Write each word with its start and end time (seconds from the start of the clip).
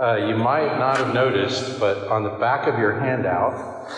Uh, 0.00 0.16
you 0.16 0.36
might 0.36 0.78
not 0.78 0.96
have 0.96 1.12
noticed, 1.12 1.78
but 1.78 2.08
on 2.08 2.22
the 2.22 2.30
back 2.30 2.66
of 2.66 2.78
your 2.78 2.98
handout 2.98 3.90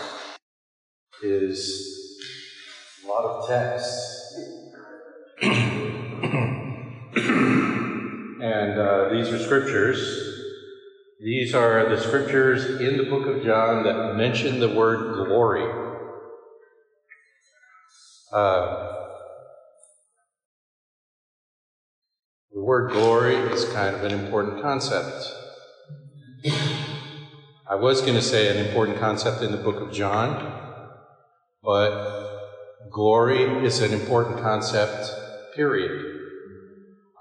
is 1.23 2.27
a 3.05 3.09
lot 3.09 3.25
of 3.25 3.49
text. 3.49 3.87
and 5.43 5.53
uh, 8.81 9.09
these 9.11 9.29
are 9.29 9.39
scriptures. 9.39 10.33
These 11.21 11.55
are 11.55 11.89
the 11.89 12.03
scriptures 12.03 12.81
in 12.81 12.97
the 12.97 13.05
book 13.05 13.29
of 13.29 13.45
John 13.45 13.85
that 13.85 14.17
mention 14.17 14.59
the 14.59 14.75
word 14.75 15.15
glory. 15.15 15.63
Uh, 18.33 18.95
the 22.53 22.65
word 22.65 22.91
glory 22.91 23.37
is 23.37 23.65
kind 23.67 23.95
of 23.95 24.03
an 24.03 24.13
important 24.13 24.61
concept. 24.61 25.44
I 26.47 27.75
was 27.75 28.03
going 28.03 28.17
to 28.17 28.23
say 28.23 28.51
an 28.51 28.67
important 28.67 28.99
concept 28.99 29.43
in 29.43 29.51
the 29.51 29.57
book 29.57 29.81
of 29.81 29.95
John, 29.95 30.61
but 31.63 32.91
glory 32.91 33.65
is 33.65 33.81
an 33.81 33.95
important 33.95 34.43
concept, 34.43 35.07
period. 35.55 36.05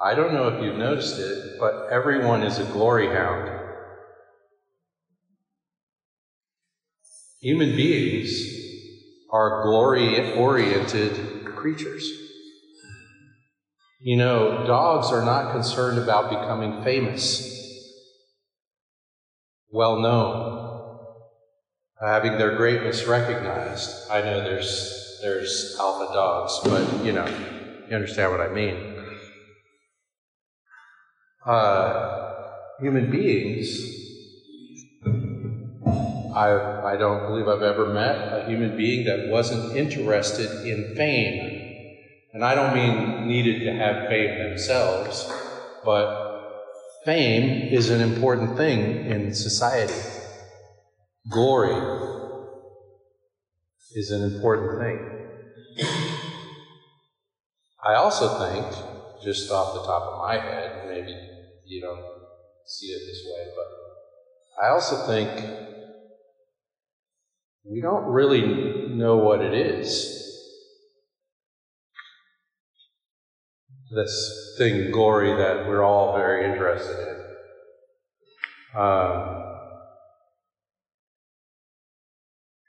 I 0.04 0.14
don't 0.14 0.34
know 0.34 0.50
if 0.50 0.62
you've 0.62 0.76
noticed 0.76 1.18
it, 1.20 1.38
but 1.58 1.88
everyone 1.90 2.44
is 2.44 2.60
a 2.60 2.66
glory 2.66 3.08
hound. 3.08 3.50
Human 7.40 7.78
beings 7.78 8.46
are 9.32 9.64
glory 9.64 10.34
oriented 10.34 11.46
creatures. 11.46 12.12
You 14.02 14.18
know, 14.18 14.66
dogs 14.66 15.14
are 15.14 15.24
not 15.24 15.54
concerned 15.54 15.98
about 15.98 16.30
becoming 16.30 16.84
famous 16.84 17.53
well 19.74 19.98
known, 19.98 21.00
having 22.00 22.38
their 22.38 22.56
greatness 22.56 23.08
recognized. 23.08 23.90
I 24.10 24.22
know 24.22 24.44
there's 24.44 25.18
there's 25.22 25.76
alpha 25.80 26.14
dogs, 26.14 26.60
but 26.64 27.04
you 27.04 27.12
know, 27.12 27.26
you 27.90 27.96
understand 27.96 28.32
what 28.32 28.40
I 28.40 28.50
mean. 28.50 28.96
Uh, 31.44 32.30
human 32.80 33.10
beings, 33.10 33.84
I 36.36 36.52
I 36.86 36.96
don't 36.96 37.26
believe 37.26 37.48
I've 37.48 37.64
ever 37.64 37.88
met 37.88 38.16
a 38.32 38.46
human 38.48 38.78
being 38.78 39.06
that 39.06 39.28
wasn't 39.28 39.76
interested 39.76 40.50
in 40.64 40.94
fame. 40.96 41.60
And 42.32 42.46
I 42.46 42.54
don't 42.56 42.74
mean 42.74 43.28
needed 43.28 43.64
to 43.64 43.74
have 43.74 44.08
fame 44.08 44.38
themselves, 44.38 45.26
but 45.84 46.23
Fame 47.06 47.74
is 47.74 47.90
an 47.90 48.00
important 48.00 48.56
thing 48.56 49.08
in 49.08 49.34
society. 49.34 49.94
Glory 51.30 51.76
is 53.94 54.10
an 54.12 54.24
important 54.24 54.80
thing. 54.80 55.86
I 57.86 57.96
also 57.96 58.40
think, 58.40 58.68
just 59.22 59.52
off 59.52 59.74
the 59.74 59.84
top 59.84 60.14
of 60.14 60.20
my 60.20 60.38
head, 60.38 60.86
maybe 60.88 61.14
you 61.66 61.82
don't 61.82 62.06
see 62.66 62.88
it 62.88 63.02
this 63.06 63.22
way, 63.26 63.48
but 63.54 64.66
I 64.66 64.70
also 64.70 65.06
think 65.06 65.30
we 67.66 67.82
don't 67.82 68.06
really 68.06 68.94
know 68.96 69.18
what 69.18 69.42
it 69.42 69.54
is. 69.54 70.23
This 73.94 74.56
thing, 74.58 74.92
glory, 74.92 75.36
that 75.36 75.68
we're 75.68 75.84
all 75.84 76.16
very 76.16 76.46
interested 76.52 76.98
in. 76.98 78.80
Um, 78.80 79.44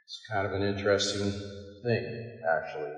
it's 0.04 0.20
kind 0.30 0.46
of 0.46 0.52
an 0.52 0.62
interesting 0.62 1.32
thing, 1.82 2.40
actually. 2.48 2.92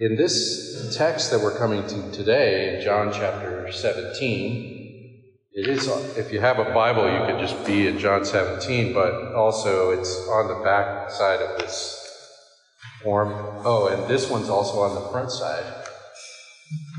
In 0.00 0.16
this 0.16 0.96
text 0.96 1.30
that 1.32 1.40
we're 1.40 1.58
coming 1.58 1.86
to 1.86 2.12
today, 2.12 2.76
in 2.76 2.84
John 2.84 3.12
chapter 3.12 3.70
17, 3.72 4.78
it 5.52 5.66
is, 5.66 5.88
if 6.16 6.32
you 6.32 6.38
have 6.38 6.60
a 6.60 6.72
Bible, 6.72 7.10
you 7.10 7.26
could 7.26 7.40
just 7.40 7.66
be 7.66 7.88
in 7.88 7.98
John 7.98 8.24
17, 8.24 8.92
but 8.94 9.34
also 9.34 9.90
it's 9.90 10.16
on 10.28 10.46
the 10.46 10.62
back 10.62 11.10
side 11.10 11.40
of 11.40 11.58
this 11.58 11.96
form. 13.02 13.32
Oh, 13.64 13.86
and 13.86 14.08
this 14.08 14.30
one's 14.30 14.48
also 14.48 14.82
on 14.82 14.94
the 14.94 15.10
front 15.10 15.32
side. 15.32 15.77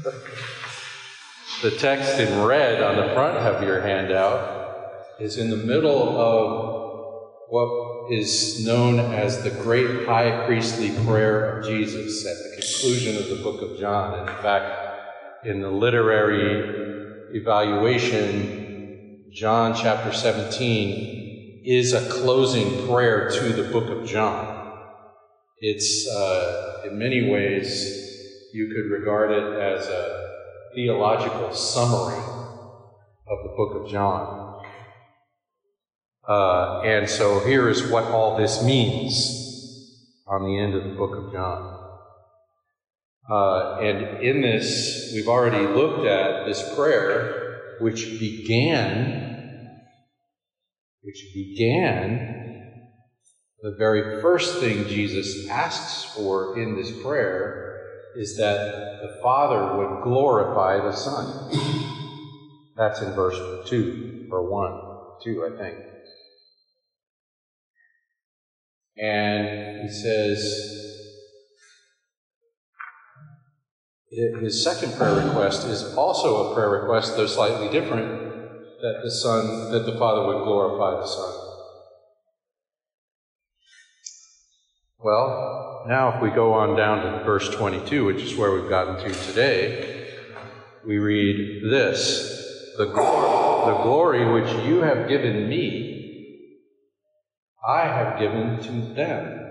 The 0.04 1.72
text 1.72 2.20
in 2.20 2.44
red 2.44 2.82
on 2.82 2.96
the 2.96 3.14
front 3.14 3.38
of 3.38 3.64
your 3.64 3.82
handout 3.82 5.18
is 5.20 5.38
in 5.38 5.50
the 5.50 5.58
middle 5.58 6.18
of 6.18 7.10
what 7.50 8.12
is 8.12 8.66
known 8.66 9.00
as 9.00 9.44
the 9.44 9.50
great 9.50 10.06
high 10.06 10.46
priestly 10.46 10.92
prayer 11.06 11.58
of 11.58 11.66
Jesus 11.66 12.26
at 12.26 12.38
the 12.38 12.62
conclusion 12.62 13.18
of 13.18 13.28
the 13.28 13.44
book 13.44 13.62
of 13.62 13.78
John. 13.78 14.20
In 14.20 14.28
fact, 14.42 15.46
in 15.46 15.60
the 15.60 15.70
literary 15.70 17.36
evaluation, 17.36 19.26
John 19.34 19.76
chapter 19.76 20.14
17 20.14 21.62
is 21.66 21.92
a 21.92 22.10
closing 22.10 22.88
prayer 22.88 23.30
to 23.32 23.50
the 23.54 23.70
book 23.70 23.90
of 23.90 24.08
John. 24.08 24.78
It's, 25.60 26.08
uh, 26.08 26.84
in 26.86 26.98
many 26.98 27.30
ways, 27.30 28.09
you 28.54 28.68
could 28.68 28.92
regard 28.92 29.32
it 29.32 29.62
as 29.62 29.88
a 29.88 30.30
theological 30.74 31.52
summary 31.54 32.18
of 33.28 33.44
the 33.44 33.54
book 33.56 33.82
of 33.84 33.90
John. 33.90 34.62
Uh, 36.28 36.82
and 36.82 37.10
so 37.10 37.40
here 37.46 37.70
is 37.70 37.90
what 37.90 38.06
all 38.06 38.38
this 38.38 38.64
means 38.64 40.16
on 40.28 40.44
the 40.46 40.60
end 40.60 40.76
of 40.76 40.84
the 40.84 40.96
book 40.96 41.16
of 41.16 41.32
John. 41.32 41.76
Uh, 43.30 43.78
and 43.82 44.24
in 44.24 44.42
this, 44.42 45.12
we've 45.14 45.28
already 45.28 45.66
looked 45.68 46.06
at 46.06 46.46
this 46.46 46.74
prayer, 46.76 47.78
which 47.80 48.20
began, 48.20 49.68
which 51.02 51.24
began 51.34 52.40
the 53.62 53.76
very 53.78 54.22
first 54.22 54.60
thing 54.60 54.88
Jesus 54.88 55.48
asks 55.50 56.16
for 56.16 56.58
in 56.60 56.76
this 56.76 56.92
prayer 57.04 57.69
is 58.20 58.36
that 58.36 58.58
the 59.02 59.18
Father 59.24 59.78
would 59.78 60.02
glorify 60.04 60.76
the 60.86 60.92
Son. 60.92 61.50
That's 62.76 63.02
in 63.02 63.14
verse 63.16 63.40
2, 63.70 64.28
or 64.30 64.46
1, 64.46 64.78
2, 65.24 65.46
I 65.46 65.58
think. 65.58 65.78
And 68.98 69.48
he 69.82 69.88
says, 69.88 70.38
his 74.12 74.62
second 74.62 74.98
prayer 74.98 75.16
request 75.16 75.66
is 75.66 75.82
also 75.96 76.50
a 76.50 76.54
prayer 76.54 76.70
request, 76.70 77.14
though 77.16 77.26
slightly 77.26 77.70
different, 77.70 78.10
that 78.82 79.00
the 79.02 79.12
Son, 79.12 79.70
that 79.72 79.86
the 79.86 79.98
Father 79.98 80.26
would 80.26 80.44
glorify 80.44 81.00
the 81.00 81.08
Son. 81.08 81.34
Well, 85.00 85.69
now 85.88 86.16
if 86.16 86.22
we 86.22 86.30
go 86.30 86.54
on 86.54 86.76
down 86.76 87.02
to 87.04 87.24
verse 87.24 87.50
22, 87.50 88.06
which 88.06 88.22
is 88.22 88.36
where 88.36 88.52
we've 88.52 88.70
gotten 88.70 88.98
to 88.98 89.14
today, 89.28 90.08
we 90.86 90.98
read 90.98 91.64
this 91.64 92.74
The, 92.78 92.86
glory, 92.86 93.74
the 93.74 93.84
glory 93.84 94.32
which 94.34 94.52
you 94.66 94.82
have 94.82 95.08
given 95.08 95.48
me, 95.48 96.48
I 97.68 97.84
have 97.84 98.20
given 98.20 98.60
to 98.64 98.94
them. 98.94 99.46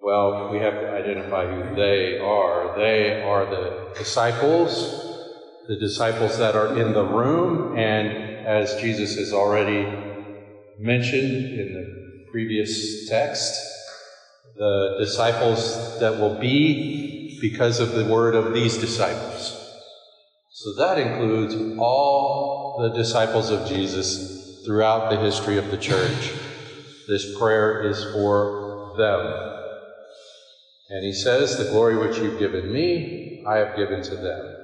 Well, 0.00 0.50
we 0.52 0.58
have 0.60 0.74
to 0.74 0.90
identify 0.90 1.46
who 1.46 1.74
they 1.74 2.18
are. 2.18 2.76
They 2.78 3.22
are 3.22 3.44
the 3.46 3.92
disciples, 3.98 4.70
the 5.66 5.76
disciples 5.76 6.38
that 6.38 6.54
are 6.54 6.78
in 6.78 6.92
the 6.92 7.04
room, 7.04 7.76
and 7.76 8.46
as 8.46 8.80
Jesus 8.80 9.16
has 9.16 9.32
already 9.32 9.84
mentioned 10.78 11.58
in 11.58 11.74
the 11.74 12.05
previous 12.36 13.08
text, 13.08 13.50
the 14.56 14.96
disciples 14.98 15.98
that 16.00 16.20
will 16.20 16.38
be 16.38 17.38
because 17.40 17.80
of 17.80 17.92
the 17.92 18.04
word 18.04 18.34
of 18.34 18.52
these 18.52 18.76
disciples. 18.76 19.58
So 20.50 20.74
that 20.74 20.98
includes 20.98 21.54
all 21.78 22.76
the 22.82 22.94
disciples 22.94 23.48
of 23.48 23.66
Jesus 23.66 24.62
throughout 24.66 25.08
the 25.08 25.18
history 25.18 25.56
of 25.56 25.70
the 25.70 25.78
church. 25.78 26.34
This 27.08 27.38
prayer 27.38 27.88
is 27.88 28.04
for 28.12 28.92
them. 28.98 29.22
And 30.90 31.02
he 31.06 31.14
says, 31.14 31.56
The 31.56 31.70
glory 31.70 31.96
which 31.96 32.18
you've 32.18 32.38
given 32.38 32.70
me, 32.70 33.42
I 33.48 33.56
have 33.56 33.76
given 33.76 34.02
to 34.02 34.14
them. 34.14 34.56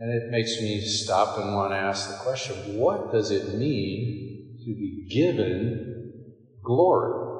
And 0.00 0.10
it 0.10 0.30
makes 0.30 0.58
me 0.62 0.80
stop 0.80 1.36
and 1.36 1.54
want 1.54 1.72
to 1.72 1.76
ask 1.76 2.08
the 2.08 2.24
question 2.24 2.78
what 2.78 3.12
does 3.12 3.30
it 3.30 3.58
mean 3.58 4.36
to 4.66 4.74
be 4.74 5.06
given 5.08 5.85
glory. 6.66 7.38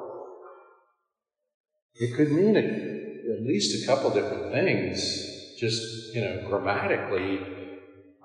It 1.95 2.15
could 2.15 2.31
mean 2.31 2.55
a, 2.55 2.59
at 2.59 3.41
least 3.43 3.83
a 3.83 3.85
couple 3.85 4.11
different 4.11 4.51
things, 4.51 4.97
just, 5.59 5.81
you 6.13 6.21
know, 6.21 6.47
grammatically. 6.47 7.41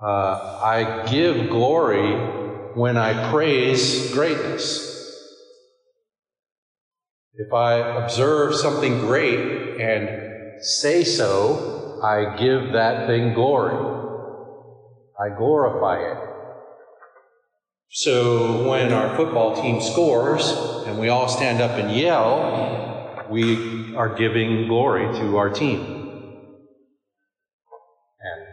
Uh, 0.00 0.60
I 0.62 1.06
give 1.10 1.50
glory 1.50 2.14
when 2.74 2.96
I 2.96 3.30
praise 3.30 4.12
greatness. 4.12 4.88
If 7.34 7.52
I 7.52 7.76
observe 8.04 8.54
something 8.54 9.00
great 9.00 9.80
and 9.80 10.08
say 10.60 11.02
so, 11.02 11.98
I 12.02 12.36
give 12.36 12.72
that 12.72 13.06
thing 13.06 13.32
glory. 13.32 13.74
I 15.18 15.30
glorify 15.36 15.96
it. 15.96 16.31
So 17.94 18.70
when 18.70 18.90
our 18.90 19.14
football 19.16 19.60
team 19.60 19.82
scores 19.82 20.50
and 20.86 20.98
we 20.98 21.10
all 21.10 21.28
stand 21.28 21.60
up 21.60 21.72
and 21.72 21.94
yell, 21.94 23.26
we 23.28 23.94
are 23.94 24.16
giving 24.16 24.66
glory 24.66 25.04
to 25.18 25.36
our 25.36 25.50
team. 25.50 25.78
And 28.18 28.46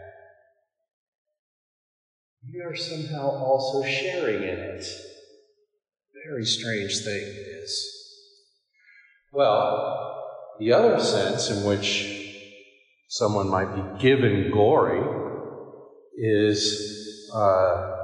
we 2.52 2.60
are 2.60 2.76
somehow 2.76 3.30
also 3.30 3.82
sharing 3.82 4.42
in 4.42 4.58
it. 4.58 4.84
Very 6.28 6.44
strange 6.44 6.98
thing 6.98 7.22
it 7.22 7.62
is. 7.62 7.96
Well, 9.32 10.22
the 10.58 10.74
other 10.74 11.00
sense 11.00 11.48
in 11.48 11.64
which 11.64 12.44
someone 13.08 13.48
might 13.48 13.74
be 13.74 14.02
given 14.02 14.50
glory 14.50 15.00
is 16.18 17.30
uh, 17.34 17.99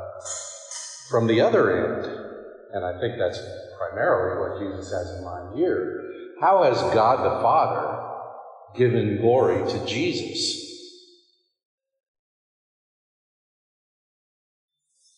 from 1.09 1.27
the 1.27 1.41
other 1.41 1.97
end. 1.97 2.07
And 2.73 2.85
I 2.85 3.01
think 3.01 3.19
that's 3.19 3.41
primarily 3.79 4.41
what 4.41 4.59
Jesus 4.61 4.93
has 4.93 5.19
in 5.19 5.25
mind 5.25 5.57
here. 5.57 6.03
How 6.41 6.65
has 6.65 6.81
God 6.95 7.25
the 7.25 7.43
Father 7.43 8.03
given 8.77 9.21
glory 9.21 9.71
to 9.71 9.87
Jesus? 9.87 10.65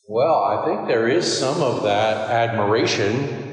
Well, 0.08 0.42
I 0.42 0.64
think 0.64 0.88
there 0.88 1.08
is 1.08 1.38
some 1.38 1.60
of 1.62 1.82
that 1.82 2.30
admiration 2.30 3.48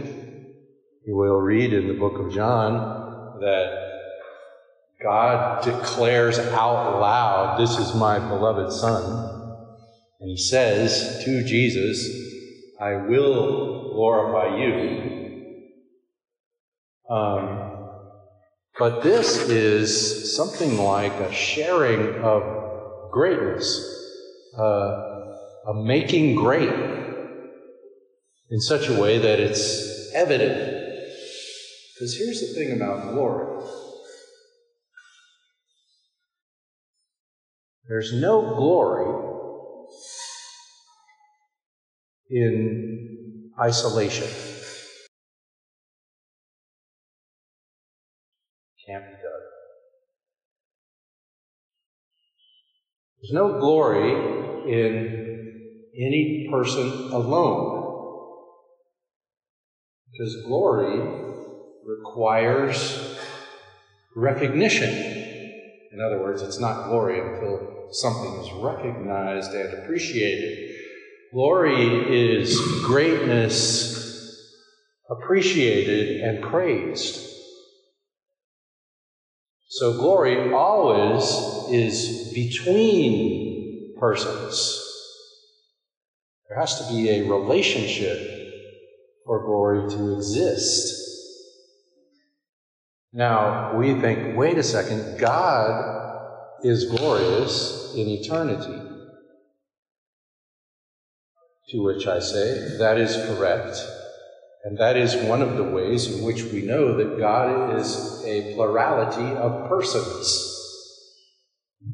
you 1.06 1.16
will 1.16 1.40
read 1.40 1.74
in 1.74 1.88
the 1.88 1.94
book 1.94 2.18
of 2.20 2.32
John 2.34 3.40
that 3.42 3.86
God 5.04 5.64
declares 5.64 6.40
out 6.40 7.00
loud, 7.00 7.60
This 7.60 7.78
is 7.78 7.94
my 7.94 8.20
beloved 8.20 8.72
Son. 8.72 9.58
And 10.20 10.30
he 10.30 10.38
says 10.38 11.24
to 11.26 11.44
Jesus, 11.44 12.25
I 12.80 12.96
will 13.08 13.94
glorify 13.94 14.58
you. 14.58 15.42
Um, 17.10 17.90
but 18.78 19.02
this 19.02 19.38
is 19.48 20.36
something 20.36 20.78
like 20.78 21.14
a 21.14 21.32
sharing 21.32 22.22
of 22.22 23.12
greatness, 23.12 23.82
uh, 24.58 25.32
a 25.68 25.74
making 25.74 26.36
great 26.36 26.70
in 28.50 28.60
such 28.60 28.90
a 28.90 29.00
way 29.00 29.20
that 29.20 29.40
it's 29.40 30.14
evident 30.14 30.84
because 31.94 32.18
here's 32.18 32.42
the 32.42 32.54
thing 32.54 32.76
about 32.76 33.14
glory 33.14 33.64
there's 37.88 38.14
no 38.14 38.56
glory 38.56 39.06
in 42.30 43.52
isolation. 43.60 44.28
Can't 48.86 49.04
be 49.04 49.12
done. 49.12 49.46
There's 53.22 53.32
no 53.32 53.60
glory 53.60 54.12
in 54.72 55.36
any 55.96 56.48
person 56.52 57.12
alone. 57.12 57.76
Because 60.12 60.44
glory 60.46 61.00
requires 61.86 63.18
recognition. 64.16 64.90
In 65.92 66.02
other 66.02 66.20
words, 66.22 66.42
it's 66.42 66.60
not 66.60 66.88
glory 66.88 67.20
until 67.20 67.88
something 67.92 68.34
is 68.42 68.52
recognized 68.54 69.52
and 69.52 69.84
appreciated. 69.84 70.65
Glory 71.36 72.38
is 72.38 72.62
greatness 72.86 73.94
appreciated 75.10 76.22
and 76.24 76.42
praised. 76.42 77.20
So, 79.68 79.98
glory 79.98 80.54
always 80.54 81.26
is 81.70 82.32
between 82.34 83.98
persons. 84.00 84.80
There 86.48 86.58
has 86.58 86.80
to 86.80 86.88
be 86.88 87.10
a 87.10 87.30
relationship 87.30 88.18
for 89.26 89.44
glory 89.44 89.90
to 89.90 90.16
exist. 90.16 90.94
Now, 93.12 93.78
we 93.78 94.00
think, 94.00 94.38
wait 94.38 94.58
a 94.58 94.64
second, 94.64 95.20
God 95.20 96.14
is 96.64 96.86
glorious 96.86 97.92
in 97.94 98.08
eternity. 98.08 98.95
To 101.70 101.84
which 101.84 102.06
I 102.06 102.20
say, 102.20 102.78
that 102.78 102.98
is 103.00 103.16
correct. 103.28 103.78
And 104.66 104.78
that 104.78 104.98
is 104.98 105.16
one 105.16 105.42
of 105.42 105.58
the 105.58 105.64
ways 105.64 106.12
in 106.12 106.24
which 106.24 106.44
we 106.44 106.62
know 106.62 106.98
that 106.98 107.20
God 107.20 107.80
is 107.80 108.24
a 108.24 108.54
plurality 108.54 109.36
of 109.36 109.68
persons. 109.70 110.52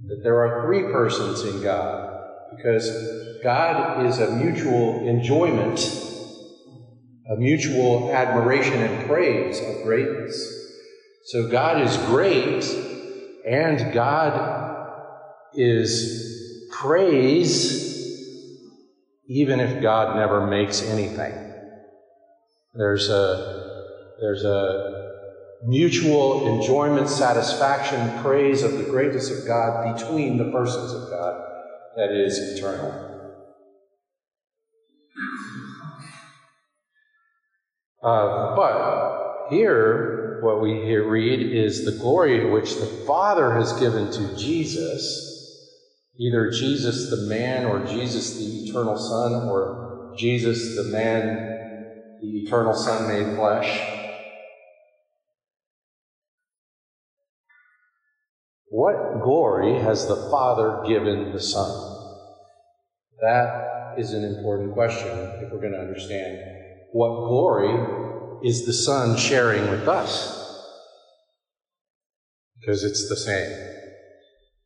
That 0.08 0.22
there 0.24 0.42
are 0.46 0.66
three 0.66 0.84
persons 0.84 1.44
in 1.44 1.62
God. 1.62 2.18
Because 2.56 2.90
God 3.44 4.06
is 4.06 4.20
a 4.20 4.32
mutual 4.36 5.08
enjoyment, 5.08 5.80
a 7.30 7.36
mutual 7.38 8.12
admiration 8.14 8.74
and 8.74 9.08
praise 9.08 9.60
of 9.60 9.84
greatness. 9.84 10.62
So 11.26 11.50
God 11.50 11.82
is 11.82 11.96
great, 12.08 12.66
and 13.48 13.94
God 13.94 14.98
is 15.54 16.68
praise, 16.72 17.91
even 19.32 19.62
if 19.62 19.82
God 19.82 20.18
never 20.18 20.46
makes 20.46 20.82
anything. 20.82 21.54
There's 22.74 23.10
a, 23.10 23.78
there's 24.20 24.44
a 24.44 25.08
mutual 25.64 26.46
enjoyment, 26.48 27.08
satisfaction, 27.08 28.20
praise 28.20 28.62
of 28.62 28.74
the 28.74 28.84
greatness 28.84 29.30
of 29.30 29.48
God 29.48 29.96
between 29.96 30.38
the 30.38 30.52
persons 30.52 30.92
of 30.92 31.10
God 31.10 31.42
that 31.96 32.12
is 32.12 32.38
eternal. 32.58 32.92
Uh, 38.04 38.56
but 38.58 39.48
here, 39.50 40.40
what 40.44 40.62
we 40.62 40.74
read 40.98 41.40
is 41.40 41.86
the 41.86 42.02
glory 42.02 42.50
which 42.50 42.76
the 42.76 42.86
Father 42.86 43.54
has 43.54 43.80
given 43.80 44.12
to 44.12 44.36
Jesus, 44.38 45.31
either 46.18 46.50
Jesus 46.52 47.10
the 47.10 47.28
man 47.28 47.66
or 47.66 47.86
Jesus 47.86 48.38
the 48.38 48.70
eternal 48.70 48.98
Son 48.98 49.34
or 49.50 50.14
Jesus 50.18 50.76
the 50.76 50.84
man, 50.84 52.18
the 52.20 52.44
eternal 52.44 52.74
Son 52.74 53.08
made 53.08 53.36
flesh. 53.36 53.98
What 58.70 59.22
glory 59.22 59.80
has 59.80 60.08
the 60.08 60.30
Father 60.30 60.84
given 60.88 61.32
the 61.34 61.42
Son? 61.42 61.98
That 63.22 63.96
is 63.98 64.14
an 64.14 64.24
important 64.24 64.74
question 64.74 65.10
if 65.42 65.52
we're 65.52 65.60
going 65.60 65.74
to 65.74 65.80
understand 65.80 66.38
what 66.92 67.28
glory 67.28 67.70
is 68.42 68.66
the 68.66 68.74
Son 68.74 69.18
sharing 69.18 69.70
with 69.70 69.88
us? 69.88 70.38
Because 72.60 72.84
it's 72.84 73.08
the 73.08 73.16
same. 73.16 73.71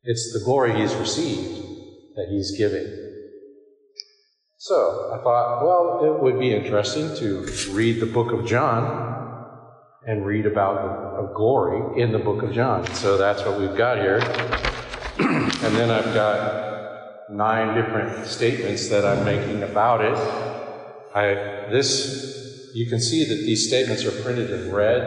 It's 0.08 0.32
the 0.32 0.38
glory 0.44 0.72
he's 0.80 0.94
received 0.94 1.66
that 2.14 2.28
he's 2.30 2.56
giving. 2.56 2.86
So 4.56 5.10
I 5.12 5.22
thought, 5.22 5.64
well, 5.64 6.04
it 6.04 6.22
would 6.22 6.38
be 6.38 6.54
interesting 6.54 7.14
to 7.16 7.44
read 7.72 7.98
the 7.98 8.06
book 8.06 8.32
of 8.32 8.46
John 8.46 9.44
and 10.06 10.24
read 10.24 10.46
about 10.46 11.16
the, 11.16 11.34
glory 11.34 12.00
in 12.00 12.12
the 12.12 12.20
book 12.20 12.44
of 12.44 12.52
John. 12.52 12.86
So 12.94 13.18
that's 13.18 13.42
what 13.42 13.58
we've 13.58 13.76
got 13.76 13.98
here. 13.98 14.18
and 15.18 15.74
then 15.74 15.90
I've 15.90 16.14
got 16.14 17.28
nine 17.28 17.74
different 17.74 18.26
statements 18.26 18.88
that 18.88 19.04
I'm 19.04 19.24
making 19.24 19.64
about 19.64 20.02
it. 20.02 20.16
I, 21.14 21.34
this 21.70 22.70
you 22.74 22.86
can 22.86 23.00
see 23.00 23.24
that 23.24 23.34
these 23.34 23.66
statements 23.66 24.04
are 24.04 24.12
printed 24.22 24.50
in 24.50 24.72
red, 24.72 25.02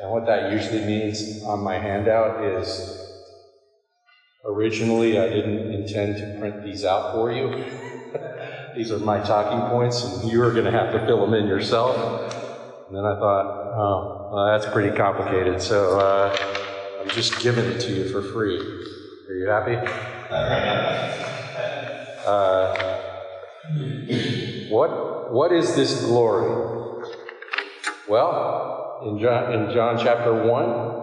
and 0.00 0.10
what 0.10 0.24
that 0.26 0.52
usually 0.52 0.84
means 0.84 1.42
on 1.44 1.60
my 1.60 1.76
handout 1.76 2.44
is 2.44 3.02
originally 4.44 5.18
I 5.18 5.28
didn't 5.28 5.72
intend 5.72 6.16
to 6.16 6.38
print 6.38 6.64
these 6.64 6.84
out 6.84 7.14
for 7.14 7.32
you. 7.32 7.64
these 8.76 8.90
are 8.90 8.98
my 8.98 9.20
talking 9.20 9.68
points, 9.70 10.02
and 10.04 10.30
you 10.30 10.42
are 10.42 10.52
going 10.52 10.64
to 10.64 10.70
have 10.70 10.92
to 10.92 11.06
fill 11.06 11.24
them 11.24 11.34
in 11.34 11.46
yourself. 11.46 11.96
And 12.88 12.96
then 12.96 13.04
I 13.04 13.18
thought, 13.18 13.46
oh, 13.74 14.30
well, 14.32 14.46
that's 14.46 14.70
pretty 14.72 14.94
complicated, 14.96 15.62
so 15.62 15.98
uh, 15.98 16.36
I'm 17.00 17.08
just 17.10 17.40
giving 17.40 17.64
it 17.64 17.80
to 17.80 17.92
you 17.92 18.08
for 18.08 18.22
free. 18.22 18.58
Are 19.28 19.34
you 19.34 19.48
happy? 19.48 19.78
Uh, 22.22 23.02
what, 24.68 25.32
what 25.32 25.50
is 25.50 25.74
this 25.74 26.04
glory? 26.04 27.04
Well, 28.08 29.00
in 29.04 29.18
John, 29.18 29.52
in 29.52 29.74
John 29.74 29.98
chapter 29.98 30.32
1, 30.32 31.01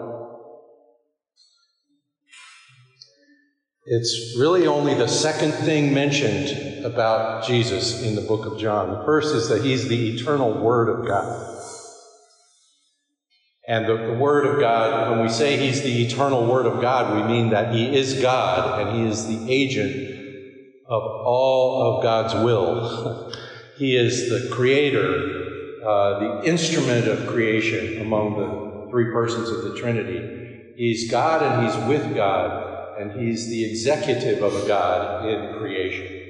It's 3.92 4.38
really 4.38 4.68
only 4.68 4.94
the 4.94 5.08
second 5.08 5.52
thing 5.52 5.96
mentioned 5.96 6.86
about 6.86 7.44
Jesus 7.44 8.04
in 8.04 8.14
the 8.14 8.22
book 8.22 8.46
of 8.46 8.60
John. 8.60 8.92
The 8.92 9.04
first 9.04 9.34
is 9.34 9.50
that 9.50 9.64
he's 9.64 9.88
the 9.88 10.14
eternal 10.14 10.64
Word 10.64 10.90
of 10.90 11.08
God. 11.08 11.58
And 13.68 13.88
the, 13.88 13.98
the, 13.98 14.14
Word 14.14 14.46
of 14.46 14.60
God, 14.60 15.10
when 15.10 15.24
we 15.24 15.30
say 15.30 15.58
he's 15.58 15.82
the 15.82 16.06
eternal 16.06 16.46
Word 16.46 16.68
of 16.68 16.82
God, 16.82 17.16
we 17.16 17.34
mean 17.34 17.50
that 17.50 17.74
he 17.74 17.98
is 17.98 18.22
God 18.22 18.80
and 18.80 18.96
he 18.96 19.08
is 19.08 19.26
the 19.26 19.52
agent 19.52 19.96
of 20.88 21.02
all 21.02 21.98
of 21.98 22.04
God's 22.04 22.36
will. 22.36 23.34
he 23.78 23.96
is 23.96 24.30
the 24.30 24.54
creator, 24.56 25.82
uh, 25.84 26.20
the 26.20 26.48
instrument 26.48 27.08
of 27.08 27.26
creation 27.26 28.02
among 28.02 28.38
the 28.38 28.92
three 28.92 29.12
persons 29.12 29.50
of 29.50 29.64
the 29.64 29.74
Trinity. 29.74 30.76
He's 30.76 31.10
God 31.10 31.42
and 31.42 31.66
he's 31.66 31.88
with 31.88 32.14
God 32.14 32.69
and 33.00 33.14
he's 33.14 33.48
the 33.48 33.64
executive 33.64 34.44
of 34.44 34.54
a 34.54 34.68
God 34.68 35.26
in 35.26 35.58
creation. 35.58 36.22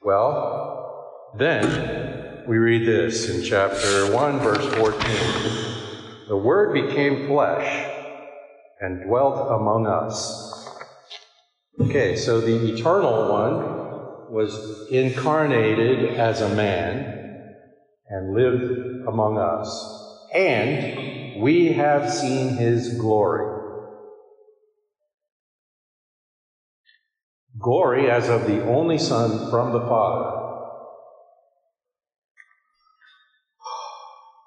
Well, 0.00 1.34
then 1.36 2.44
we 2.46 2.58
read 2.58 2.86
this 2.86 3.28
in 3.28 3.42
chapter 3.42 4.12
1, 4.12 4.38
verse 4.38 4.64
14. 4.76 6.28
The 6.28 6.36
Word 6.36 6.72
became 6.72 7.26
flesh 7.26 7.90
and 8.80 9.08
dwelt 9.08 9.60
among 9.60 9.88
us. 9.88 10.68
Okay, 11.80 12.14
so 12.14 12.40
the 12.40 12.74
eternal 12.74 13.28
one 13.28 14.32
was 14.32 14.88
incarnated 14.88 16.14
as 16.14 16.42
a 16.42 16.54
man 16.54 17.54
and 18.08 18.34
lived 18.34 19.08
among 19.08 19.38
us. 19.38 20.28
And 20.32 21.42
we 21.42 21.72
have 21.72 22.12
seen 22.12 22.50
his 22.50 22.98
glory 23.00 23.61
glory 27.62 28.10
as 28.10 28.28
of 28.28 28.46
the 28.46 28.66
only 28.66 28.98
Son 28.98 29.50
from 29.50 29.72
the 29.72 29.80
Father. 29.80 30.42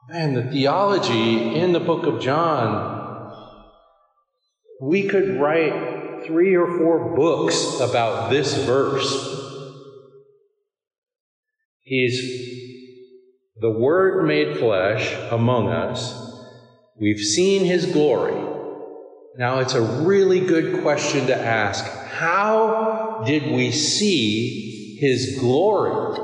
Man, 0.10 0.34
the 0.36 0.52
theology 0.52 1.56
in 1.56 1.72
the 1.72 1.80
book 1.80 2.06
of 2.06 2.22
John, 2.22 3.34
we 4.80 5.08
could 5.08 5.40
write 5.40 6.26
three 6.28 6.56
or 6.56 6.78
four 6.78 7.16
books 7.16 7.80
about 7.80 8.30
this 8.30 8.66
verse. 8.66 9.32
He's 11.82 12.46
the 13.58 13.72
Word 13.72 14.28
made 14.28 14.58
flesh 14.58 15.16
among 15.32 15.70
us. 15.70 16.14
We've 17.00 17.20
seen 17.20 17.66
His 17.66 17.86
glory. 17.86 18.45
Now, 19.38 19.60
it's 19.60 19.74
a 19.74 19.82
really 19.82 20.40
good 20.40 20.82
question 20.82 21.28
to 21.28 21.36
ask. 21.36 21.86
How 21.86 23.24
did 23.26 23.52
we 23.52 23.72
see 23.72 24.98
his 25.00 25.38
glory? 25.40 26.20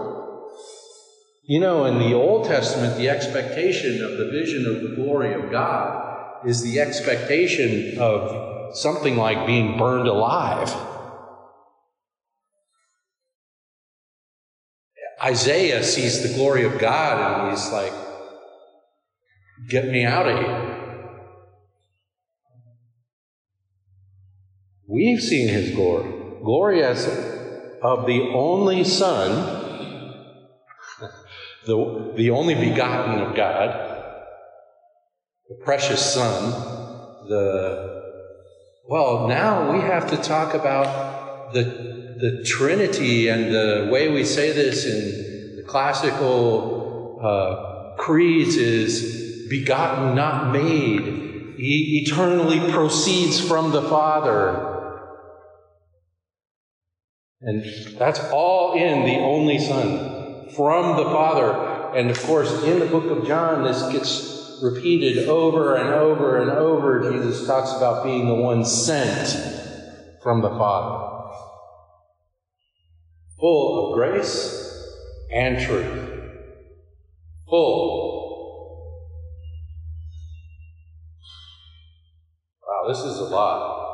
You 1.44 1.60
know, 1.60 1.86
in 1.86 2.00
the 2.00 2.14
Old 2.14 2.46
Testament, 2.46 2.98
the 2.98 3.10
expectation 3.10 4.02
of 4.02 4.18
the 4.18 4.30
vision 4.32 4.66
of 4.66 4.82
the 4.82 4.96
glory 4.96 5.34
of 5.34 5.52
God 5.52 6.48
is 6.48 6.64
the 6.64 6.80
expectation 6.80 8.00
of 8.00 8.78
something 8.78 9.18
like 9.18 9.46
being 9.46 9.78
burned 9.78 10.08
alive. 10.08 10.74
Isaiah 15.22 15.84
sees 15.84 16.24
the 16.24 16.34
glory 16.34 16.64
of 16.64 16.80
God 16.80 17.42
and 17.42 17.52
he's 17.52 17.72
like, 17.72 17.94
Get 19.68 19.86
me 19.86 20.06
out 20.06 20.28
of 20.28 20.40
here. 20.40 20.71
We've 24.92 25.22
seen 25.22 25.48
his 25.48 25.74
glory 25.74 26.12
glory 26.44 26.84
as 26.84 27.08
of 27.82 28.06
the 28.06 28.32
only 28.34 28.84
Son, 28.84 29.32
the, 31.66 32.14
the 32.18 32.30
only 32.32 32.56
begotten 32.56 33.20
of 33.20 33.34
God, 33.34 33.70
the 35.48 35.56
precious 35.64 36.14
Son, 36.14 36.52
the 37.30 38.02
well, 38.90 39.30
now 39.30 39.72
we 39.72 39.80
have 39.80 40.10
to 40.10 40.18
talk 40.18 40.56
about 40.56 41.54
the 41.54 41.64
the 42.20 42.44
Trinity 42.46 43.30
and 43.30 43.54
the 43.54 43.90
way 43.94 44.10
we 44.10 44.26
say 44.26 44.52
this 44.52 44.86
in 44.86 45.56
the 45.56 45.64
classical 45.64 47.18
uh, 47.24 47.96
creeds 47.96 48.58
is 48.58 49.48
begotten, 49.50 50.16
not 50.16 50.52
made. 50.52 51.56
He 51.58 52.04
eternally 52.06 52.60
proceeds 52.72 53.40
from 53.40 53.72
the 53.72 53.84
Father. 53.84 54.71
And 57.42 57.64
that's 57.98 58.20
all 58.32 58.74
in 58.74 59.04
the 59.04 59.18
only 59.18 59.58
Son 59.58 60.50
from 60.56 60.96
the 60.96 61.06
Father. 61.06 61.98
And 61.98 62.10
of 62.12 62.22
course, 62.22 62.64
in 62.64 62.80
the 62.80 62.86
book 62.86 63.06
of 63.06 63.28
John, 63.28 63.64
this 63.64 63.82
gets 63.92 64.60
repeated 64.62 65.28
over 65.28 65.76
and 65.76 65.90
over 65.90 66.40
and 66.40 66.52
over. 66.52 67.12
Jesus 67.12 67.48
talks 67.48 67.72
about 67.72 68.04
being 68.04 68.28
the 68.28 68.36
one 68.36 68.64
sent 68.64 69.30
from 70.22 70.42
the 70.42 70.50
Father, 70.50 71.34
full 73.40 73.90
of 73.90 73.96
grace 73.96 74.86
and 75.34 75.60
truth. 75.60 76.10
Full. 77.50 78.12
Wow, 82.62 82.94
this 82.94 83.00
is 83.00 83.18
a 83.18 83.24
lot. 83.24 83.91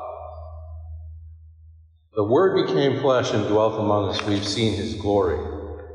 The 2.18 2.24
Word 2.24 2.66
became 2.66 3.00
flesh 3.00 3.32
and 3.32 3.48
dwelt 3.48 3.80
among 3.80 4.10
us. 4.10 4.26
We've 4.26 4.44
seen 4.44 4.74
His 4.74 4.96
glory. 4.96 5.38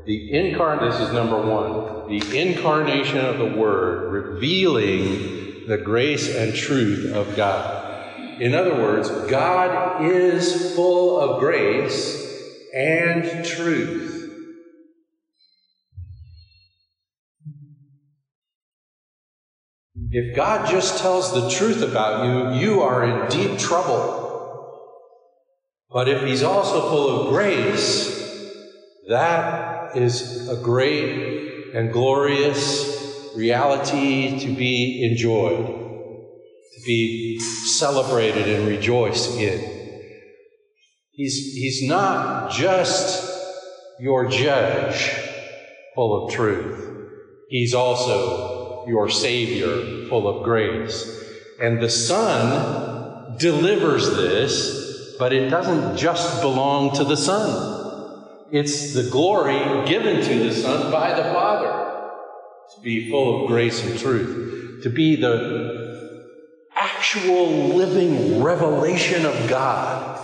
The 0.05 0.31
incarn 0.31 0.79
this 0.79 0.97
is 1.01 1.11
number 1.11 1.35
one. 1.35 2.07
The 2.07 2.39
incarnation 2.39 3.17
of 3.17 3.39
the 3.39 3.57
Word 3.57 4.09
revealing 4.09 5.67
the 5.67 5.77
grace 5.77 6.33
and 6.33 6.55
truth 6.55 7.13
of 7.13 7.35
God. 7.35 8.41
In 8.41 8.55
other 8.55 8.73
words, 8.73 9.09
God 9.29 10.05
is 10.05 10.73
full 10.73 11.19
of 11.19 11.41
grace 11.41 12.25
and 12.73 13.43
truth. 13.45 14.31
If 20.09 20.37
God 20.37 20.69
just 20.71 21.01
tells 21.01 21.33
the 21.33 21.49
truth 21.49 21.81
about 21.81 22.55
you, 22.55 22.61
you 22.61 22.81
are 22.81 23.03
in 23.03 23.29
deep 23.29 23.59
trouble. 23.59 24.22
But 25.93 26.09
if 26.09 26.23
he's 26.23 26.41
also 26.41 26.89
full 26.89 27.21
of 27.21 27.29
grace, 27.29 28.19
that 29.07 29.95
is 29.95 30.49
a 30.49 30.55
great 30.55 31.75
and 31.75 31.93
glorious 31.93 33.31
reality 33.35 34.39
to 34.39 34.55
be 34.55 35.03
enjoyed, 35.03 35.67
to 35.67 36.81
be 36.83 37.39
celebrated 37.39 38.47
and 38.47 38.67
rejoiced 38.67 39.37
in. 39.37 39.99
He's, 41.11 41.53
he's 41.53 41.87
not 41.87 42.49
just 42.51 43.29
your 43.99 44.25
judge 44.25 45.11
full 45.93 46.25
of 46.25 46.33
truth, 46.33 46.89
he's 47.49 47.75
also 47.75 48.87
your 48.87 49.09
Savior 49.09 50.07
full 50.07 50.27
of 50.27 50.43
grace. 50.43 51.21
And 51.61 51.79
the 51.79 51.89
Son 51.89 53.37
delivers 53.37 54.09
this 54.15 54.82
but 55.17 55.33
it 55.33 55.49
doesn't 55.49 55.97
just 55.97 56.41
belong 56.41 56.95
to 56.95 57.03
the 57.03 57.17
Son. 57.17 58.43
It's 58.51 58.93
the 58.93 59.09
glory 59.09 59.59
given 59.87 60.23
to 60.23 60.43
the 60.43 60.53
Son 60.53 60.91
by 60.91 61.13
the 61.13 61.23
Father 61.23 62.09
to 62.75 62.81
be 62.81 63.09
full 63.09 63.43
of 63.43 63.47
grace 63.47 63.83
and 63.83 63.97
truth, 63.97 64.83
to 64.83 64.89
be 64.89 65.15
the 65.15 65.83
actual 66.75 67.49
living 67.75 68.43
revelation 68.43 69.25
of 69.25 69.49
God. 69.49 70.19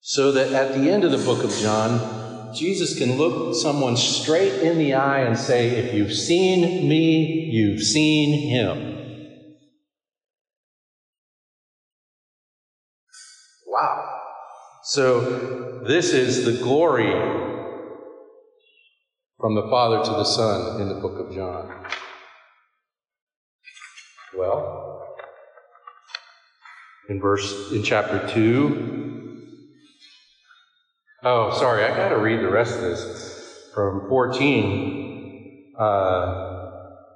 So 0.00 0.32
that 0.32 0.52
at 0.52 0.74
the 0.74 0.90
end 0.90 1.04
of 1.04 1.12
the 1.12 1.24
book 1.24 1.44
of 1.44 1.50
John, 1.56 2.54
Jesus 2.54 2.98
can 2.98 3.16
look 3.16 3.54
someone 3.54 3.96
straight 3.96 4.62
in 4.62 4.78
the 4.78 4.94
eye 4.94 5.20
and 5.20 5.38
say, 5.38 5.68
If 5.68 5.94
you've 5.94 6.12
seen 6.12 6.88
me, 6.88 7.44
you've 7.44 7.82
seen 7.82 8.50
him. 8.50 8.89
So, 14.92 15.84
this 15.86 16.12
is 16.12 16.44
the 16.44 16.64
glory 16.64 17.12
from 19.38 19.54
the 19.54 19.68
Father 19.70 20.02
to 20.02 20.10
the 20.10 20.24
Son 20.24 20.80
in 20.80 20.88
the 20.88 20.96
book 20.96 21.20
of 21.20 21.32
John. 21.32 21.70
Well, 24.36 25.06
in 27.08 27.20
verse 27.20 27.70
in 27.70 27.84
chapter 27.84 28.26
2, 28.34 29.36
Oh, 31.22 31.56
sorry, 31.56 31.84
I 31.84 31.96
got 31.96 32.08
to 32.08 32.18
read 32.18 32.40
the 32.40 32.50
rest 32.50 32.74
of 32.74 32.80
this. 32.80 33.70
From 33.72 34.08
14, 34.08 35.72
uh, 35.78 36.66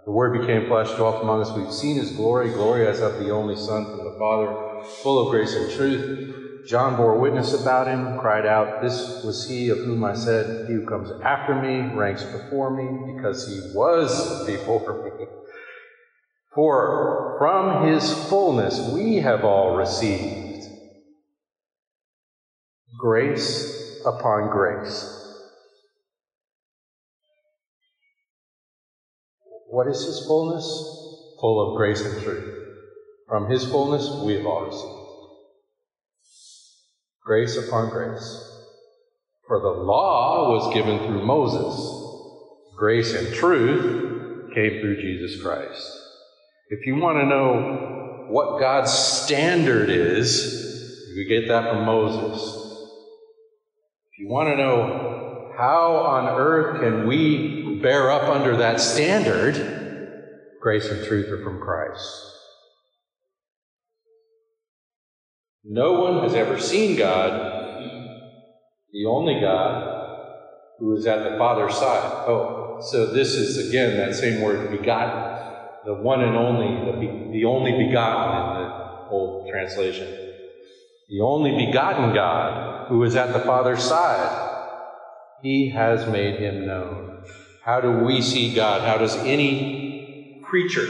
the 0.04 0.12
Word 0.12 0.40
became 0.40 0.68
flesh, 0.68 0.92
dwelt 0.92 1.24
among 1.24 1.40
us. 1.40 1.52
We've 1.56 1.72
seen 1.72 1.96
His 1.96 2.12
glory, 2.12 2.50
glory 2.50 2.86
as 2.86 3.00
of 3.00 3.18
the 3.18 3.30
only 3.30 3.56
Son 3.56 3.84
from 3.84 4.04
the 4.04 4.16
Father, 4.16 4.54
full 5.02 5.26
of 5.26 5.32
grace 5.32 5.56
and 5.56 5.72
truth. 5.72 6.43
John 6.66 6.96
bore 6.96 7.20
witness 7.20 7.52
about 7.52 7.88
him, 7.88 8.18
cried 8.20 8.46
out, 8.46 8.80
This 8.80 9.22
was 9.22 9.46
he 9.48 9.68
of 9.68 9.78
whom 9.78 10.02
I 10.04 10.14
said, 10.14 10.64
He 10.66 10.74
who 10.74 10.86
comes 10.86 11.12
after 11.22 11.54
me 11.54 11.92
ranks 11.94 12.24
before 12.24 12.74
me, 12.74 13.12
because 13.14 13.44
he 13.46 13.70
was 13.74 14.46
before 14.46 15.02
me. 15.02 15.26
For 16.54 17.36
from 17.38 17.86
his 17.86 18.12
fullness 18.30 18.80
we 18.94 19.16
have 19.16 19.44
all 19.44 19.76
received 19.76 20.56
grace 22.98 24.00
upon 24.06 24.50
grace. 24.50 25.10
What 29.66 29.88
is 29.88 30.04
his 30.04 30.24
fullness? 30.26 30.64
Full 31.40 31.68
of 31.70 31.76
grace 31.76 32.04
and 32.04 32.22
truth. 32.22 32.54
From 33.28 33.50
his 33.50 33.64
fullness 33.64 34.08
we 34.24 34.34
have 34.34 34.46
all 34.46 34.62
received 34.62 35.03
grace 37.24 37.56
upon 37.56 37.90
grace. 37.90 38.50
For 39.46 39.60
the 39.60 39.68
law 39.68 40.50
was 40.50 40.74
given 40.74 40.98
through 40.98 41.24
Moses, 41.26 42.76
grace 42.76 43.14
and 43.14 43.32
truth 43.32 44.52
came 44.54 44.80
through 44.80 45.00
Jesus 45.00 45.40
Christ. 45.42 45.90
If 46.68 46.86
you 46.86 46.96
want 46.96 47.18
to 47.18 47.26
know 47.26 48.26
what 48.28 48.60
God's 48.60 48.92
standard 48.92 49.90
is, 49.90 51.10
you 51.14 51.26
get 51.28 51.48
that 51.48 51.70
from 51.70 51.84
Moses. 51.84 52.42
If 54.12 54.18
you 54.18 54.28
want 54.28 54.48
to 54.48 54.56
know 54.56 55.52
how 55.56 55.96
on 55.96 56.26
earth 56.26 56.80
can 56.80 57.06
we 57.06 57.80
bear 57.80 58.10
up 58.10 58.28
under 58.28 58.56
that 58.56 58.80
standard, 58.80 60.56
grace 60.60 60.88
and 60.90 61.04
truth 61.04 61.30
are 61.30 61.42
from 61.42 61.60
Christ. 61.60 62.33
No 65.66 65.92
one 65.92 66.22
has 66.24 66.34
ever 66.34 66.58
seen 66.58 66.94
God, 66.94 67.32
the 68.92 69.06
only 69.06 69.40
God 69.40 70.18
who 70.78 70.94
is 70.94 71.06
at 71.06 71.30
the 71.30 71.38
Father's 71.38 71.74
side. 71.74 72.26
Oh, 72.28 72.80
so 72.82 73.14
this 73.14 73.28
is 73.28 73.68
again 73.68 73.96
that 73.96 74.14
same 74.14 74.42
word, 74.42 74.70
begotten, 74.70 75.48
the 75.86 75.94
one 75.94 76.20
and 76.20 76.36
only, 76.36 76.84
the, 76.84 76.98
be, 76.98 77.30
the 77.32 77.44
only 77.46 77.72
begotten 77.86 78.36
in 78.36 78.62
the 78.62 79.08
old 79.08 79.48
translation. 79.50 80.06
The 81.08 81.20
only 81.22 81.66
begotten 81.66 82.14
God 82.14 82.88
who 82.88 83.02
is 83.02 83.16
at 83.16 83.32
the 83.32 83.40
Father's 83.40 83.82
side. 83.82 84.50
He 85.40 85.70
has 85.70 86.06
made 86.06 86.34
him 86.34 86.66
known. 86.66 87.22
How 87.64 87.80
do 87.80 88.04
we 88.04 88.20
see 88.20 88.54
God? 88.54 88.82
How 88.82 88.98
does 88.98 89.16
any 89.16 90.42
creature 90.44 90.86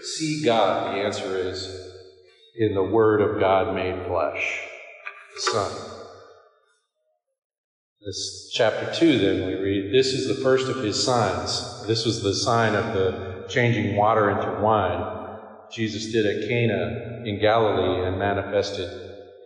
see 0.00 0.42
God? 0.44 0.92
The 0.92 1.02
answer 1.02 1.36
is 1.48 1.85
in 2.58 2.74
the 2.74 2.82
Word 2.82 3.20
of 3.20 3.38
God 3.38 3.74
made 3.74 4.06
flesh, 4.06 4.62
the 5.34 5.40
Son. 5.40 5.72
This 8.04 8.50
chapter 8.52 8.92
2, 8.92 9.18
then, 9.18 9.46
we 9.46 9.54
read, 9.54 9.92
This 9.92 10.14
is 10.14 10.26
the 10.26 10.42
first 10.42 10.68
of 10.68 10.82
his 10.82 11.04
signs. 11.04 11.62
This 11.86 12.04
was 12.04 12.22
the 12.22 12.34
sign 12.34 12.74
of 12.74 12.92
the 12.92 13.46
changing 13.48 13.96
water 13.96 14.30
into 14.30 14.60
wine. 14.62 15.04
Jesus 15.72 16.10
did 16.12 16.24
at 16.24 16.48
Cana 16.48 17.22
in 17.24 17.40
Galilee 17.40 18.06
and 18.06 18.18
manifested 18.18 18.88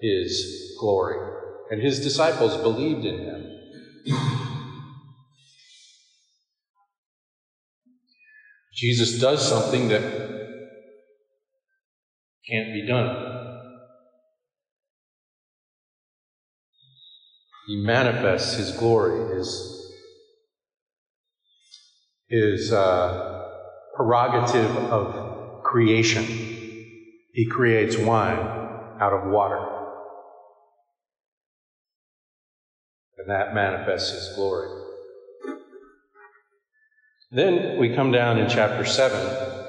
his 0.00 0.74
glory. 0.78 1.16
And 1.70 1.80
his 1.80 2.00
disciples 2.00 2.56
believed 2.58 3.04
in 3.04 3.18
him. 3.18 3.46
Jesus 8.72 9.18
does 9.18 9.46
something 9.46 9.88
that 9.88 10.39
can't 12.48 12.72
be 12.72 12.86
done. 12.86 13.26
He 17.66 17.76
manifests 17.76 18.56
His 18.56 18.72
glory, 18.72 19.36
His, 19.36 19.96
his 22.28 22.72
uh, 22.72 23.46
prerogative 23.96 24.76
of 24.76 25.62
creation. 25.62 26.24
He 27.32 27.46
creates 27.46 27.96
wine 27.96 28.38
out 29.00 29.12
of 29.12 29.30
water. 29.30 29.64
And 33.18 33.28
that 33.30 33.54
manifests 33.54 34.10
His 34.10 34.34
glory. 34.34 34.68
Then 37.30 37.78
we 37.78 37.94
come 37.94 38.10
down 38.10 38.38
in 38.38 38.48
chapter 38.48 38.84
7 38.84 39.59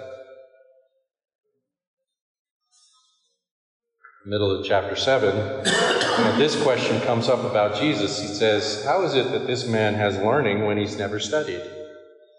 middle 4.25 4.51
of 4.51 4.65
chapter 4.65 4.95
7, 4.95 5.35
and 5.35 6.39
this 6.39 6.61
question 6.61 7.01
comes 7.01 7.27
up 7.27 7.43
about 7.43 7.79
Jesus. 7.79 8.21
He 8.21 8.27
says, 8.27 8.85
How 8.85 9.03
is 9.03 9.15
it 9.15 9.31
that 9.31 9.47
this 9.47 9.67
man 9.67 9.95
has 9.95 10.17
learning 10.17 10.65
when 10.65 10.77
he's 10.77 10.97
never 10.97 11.19
studied? 11.19 11.61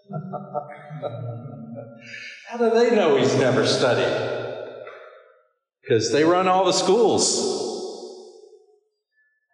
How 2.49 2.57
do 2.57 2.69
they 2.69 2.95
know 2.95 3.17
he's 3.17 3.35
never 3.35 3.65
studied? 3.65 4.77
Because 5.81 6.11
they 6.11 6.23
run 6.23 6.47
all 6.47 6.65
the 6.65 6.71
schools. 6.71 7.61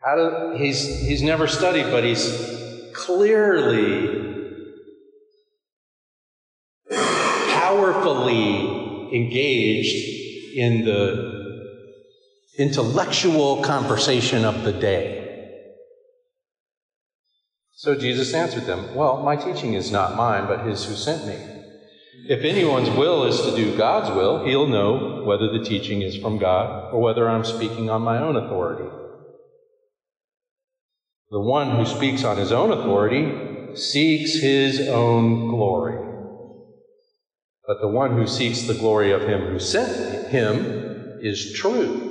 How 0.03 0.15
do, 0.15 0.57
he's, 0.57 1.01
he's 1.01 1.23
never 1.23 1.47
studied, 1.47 1.85
but 1.85 2.03
he's 2.03 2.91
clearly, 2.93 4.17
powerfully 6.89 9.15
engaged 9.15 10.55
in 10.55 10.85
the 10.85 11.28
intellectual 12.59 13.63
conversation 13.63 14.43
of 14.43 14.65
the 14.65 14.73
day. 14.73 15.15
So 17.71 17.95
Jesus 17.95 18.33
answered 18.33 18.65
them, 18.65 18.93
Well, 18.93 19.23
my 19.23 19.37
teaching 19.37 19.73
is 19.73 19.89
not 19.89 20.17
mine, 20.17 20.45
but 20.45 20.59
his 20.59 20.83
who 20.83 20.93
sent 20.93 21.25
me. 21.25 21.37
If 22.27 22.43
anyone's 22.43 22.89
will 22.89 23.23
is 23.23 23.39
to 23.43 23.55
do 23.55 23.77
God's 23.77 24.09
will, 24.09 24.43
he'll 24.43 24.67
know 24.67 25.21
whether 25.23 25.47
the 25.47 25.63
teaching 25.63 26.01
is 26.01 26.17
from 26.17 26.37
God 26.37 26.91
or 26.91 26.99
whether 26.99 27.29
I'm 27.29 27.45
speaking 27.45 27.89
on 27.89 28.01
my 28.01 28.19
own 28.19 28.35
authority. 28.35 28.89
The 31.31 31.39
one 31.39 31.69
who 31.69 31.85
speaks 31.85 32.25
on 32.25 32.35
his 32.35 32.51
own 32.51 32.71
authority 32.71 33.71
seeks 33.73 34.39
his 34.39 34.81
own 34.89 35.47
glory. 35.47 35.95
But 37.65 37.79
the 37.79 37.87
one 37.87 38.17
who 38.17 38.27
seeks 38.27 38.63
the 38.63 38.73
glory 38.73 39.11
of 39.11 39.23
him 39.23 39.45
who 39.45 39.59
sent 39.59 40.29
him 40.29 41.15
is 41.21 41.53
true 41.53 42.08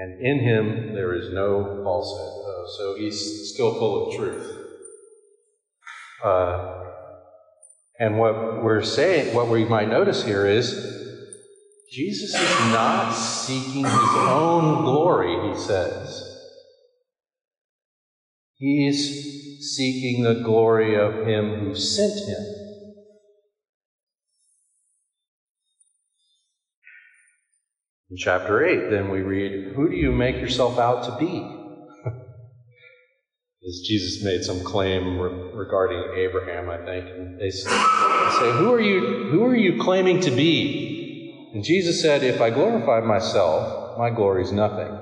and 0.00 0.18
in 0.18 0.40
him 0.40 0.94
there 0.94 1.14
is 1.14 1.28
no 1.34 1.82
falsehood. 1.84 2.44
Uh, 2.48 2.66
so 2.78 2.96
he's 2.96 3.52
still 3.52 3.74
full 3.74 4.08
of 4.08 4.16
truth. 4.16 4.56
Uh, 6.24 6.86
and 7.98 8.18
what 8.18 8.64
we're 8.64 8.82
saying, 8.82 9.34
what 9.34 9.48
we 9.48 9.66
might 9.66 9.88
notice 9.88 10.24
here 10.24 10.46
is 10.46 10.72
Jesus 11.92 12.34
is 12.34 12.58
not 12.72 13.10
seeking 13.10 13.84
his 13.84 14.14
own 14.16 14.84
glory, 14.84 15.50
he 15.50 15.58
says. 15.58 16.22
He's 18.54 19.76
seeking 19.76 20.22
the 20.22 20.42
glory 20.42 20.94
of 20.94 21.26
him 21.26 21.58
who 21.58 21.74
sent 21.74 22.26
him. 22.26 22.59
In 28.10 28.16
chapter 28.16 28.64
8, 28.64 28.90
then 28.90 29.08
we 29.08 29.20
read, 29.20 29.72
Who 29.76 29.88
do 29.88 29.94
you 29.94 30.10
make 30.10 30.34
yourself 30.34 30.80
out 30.80 31.04
to 31.04 31.16
be? 31.16 31.48
As 33.64 33.82
Jesus 33.86 34.20
made 34.24 34.42
some 34.42 34.64
claim 34.64 35.16
re- 35.16 35.52
regarding 35.54 36.18
Abraham, 36.18 36.68
I 36.68 36.78
think, 36.78 37.06
and 37.08 37.40
they 37.40 37.50
say, 37.50 37.70
who, 37.70 38.72
are 38.72 38.80
you, 38.80 39.28
who 39.28 39.44
are 39.44 39.54
you 39.54 39.80
claiming 39.80 40.18
to 40.22 40.32
be? 40.32 41.52
And 41.54 41.62
Jesus 41.62 42.02
said, 42.02 42.24
If 42.24 42.40
I 42.40 42.50
glorify 42.50 42.98
myself, 42.98 43.96
my 43.96 44.10
glory 44.10 44.42
is 44.42 44.50
nothing. 44.50 44.92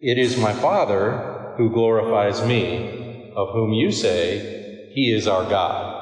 It 0.00 0.16
is 0.16 0.38
my 0.38 0.54
Father 0.54 1.54
who 1.58 1.70
glorifies 1.70 2.42
me, 2.42 3.32
of 3.36 3.50
whom 3.50 3.74
you 3.74 3.92
say, 3.92 4.92
He 4.94 5.12
is 5.12 5.28
our 5.28 5.44
God. 5.44 5.94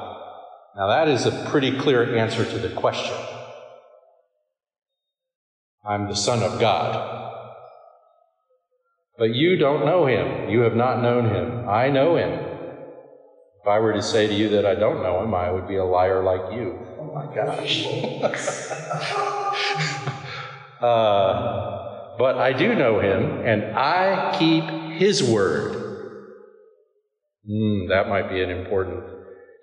Now, 0.73 0.87
that 0.87 1.09
is 1.09 1.25
a 1.25 1.31
pretty 1.49 1.77
clear 1.77 2.15
answer 2.15 2.45
to 2.45 2.59
the 2.59 2.69
question. 2.69 3.15
I'm 5.87 6.07
the 6.07 6.15
Son 6.15 6.43
of 6.43 6.59
God. 6.59 7.33
But 9.17 9.33
you 9.33 9.55
don't 9.55 9.85
know 9.85 10.05
him. 10.05 10.49
You 10.49 10.59
have 10.61 10.75
not 10.75 11.01
known 11.01 11.33
him. 11.33 11.67
I 11.67 11.89
know 11.89 12.17
him. 12.17 12.31
If 13.61 13.67
I 13.67 13.79
were 13.79 13.93
to 13.93 14.01
say 14.01 14.27
to 14.27 14.33
you 14.33 14.49
that 14.49 14.65
I 14.65 14.75
don't 14.75 15.01
know 15.01 15.23
him, 15.23 15.33
I 15.33 15.49
would 15.49 15.67
be 15.67 15.77
a 15.77 15.85
liar 15.85 16.23
like 16.23 16.53
you. 16.53 16.77
Oh 16.99 17.11
my 17.13 17.33
gosh. 17.33 17.87
uh, 20.81 22.17
but 22.17 22.37
I 22.37 22.53
do 22.53 22.75
know 22.75 22.99
him, 22.99 23.41
and 23.45 23.77
I 23.77 24.37
keep 24.37 24.65
his 24.99 25.23
word. 25.23 25.75
Mm, 27.49 27.87
that 27.89 28.09
might 28.09 28.29
be 28.29 28.41
an 28.41 28.49
important. 28.49 29.03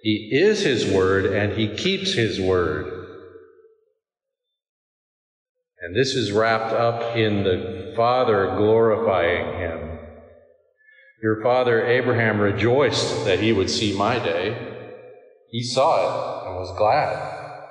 He 0.04 0.28
is 0.32 0.62
His 0.62 0.86
Word 0.86 1.24
and 1.24 1.52
He 1.52 1.74
keeps 1.74 2.12
His 2.12 2.38
Word. 2.38 3.03
And 5.84 5.94
this 5.94 6.14
is 6.14 6.32
wrapped 6.32 6.72
up 6.72 7.16
in 7.16 7.44
the 7.44 7.92
Father 7.94 8.54
glorifying 8.56 9.58
Him. 9.58 9.94
Your 11.24 11.42
father 11.42 11.86
Abraham 11.86 12.38
rejoiced 12.38 13.24
that 13.24 13.40
he 13.40 13.50
would 13.50 13.70
see 13.70 13.96
my 13.96 14.18
day. 14.18 14.90
He 15.50 15.62
saw 15.62 15.96
it 15.96 16.46
and 16.46 16.56
was 16.56 16.76
glad. 16.76 17.62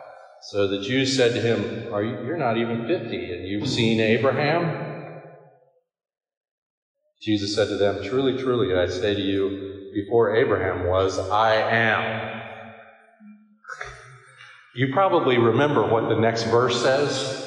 So 0.50 0.68
the 0.68 0.82
Jews 0.82 1.16
said 1.16 1.36
to 1.36 1.42
him, 1.42 1.94
Are 1.94 2.02
you, 2.04 2.26
You're 2.26 2.38
not 2.38 2.58
even 2.58 2.88
50, 2.88 3.32
and 3.32 3.48
you've 3.48 3.70
seen 3.70 4.00
Abraham? 4.00 5.22
Jesus 7.22 7.54
said 7.54 7.68
to 7.68 7.78
them, 7.78 8.04
Truly, 8.04 8.42
truly, 8.42 8.76
I 8.76 8.88
say 8.88 9.14
to 9.14 9.22
you, 9.22 9.92
before 9.94 10.36
Abraham 10.36 10.88
was, 10.88 11.20
I 11.20 11.54
am. 11.54 12.42
You 14.76 14.94
probably 14.94 15.38
remember 15.38 15.88
what 15.88 16.10
the 16.10 16.20
next 16.20 16.46
verse 16.46 16.82
says. 16.82 17.43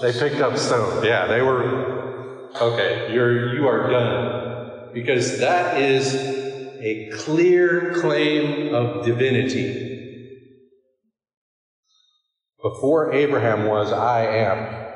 They 0.00 0.12
picked 0.12 0.40
up 0.40 0.56
stones. 0.56 1.04
Yeah, 1.04 1.26
they 1.26 1.42
were 1.42 2.50
okay. 2.60 3.12
You're 3.12 3.54
you 3.54 3.66
are 3.66 3.88
done 3.88 4.90
because 4.92 5.38
that 5.40 5.80
is 5.80 6.14
a 6.14 7.10
clear 7.14 7.94
claim 7.94 8.74
of 8.74 9.04
divinity. 9.04 9.86
Before 12.62 13.12
Abraham 13.12 13.68
was, 13.68 13.92
I 13.92 14.26
am. 14.26 14.86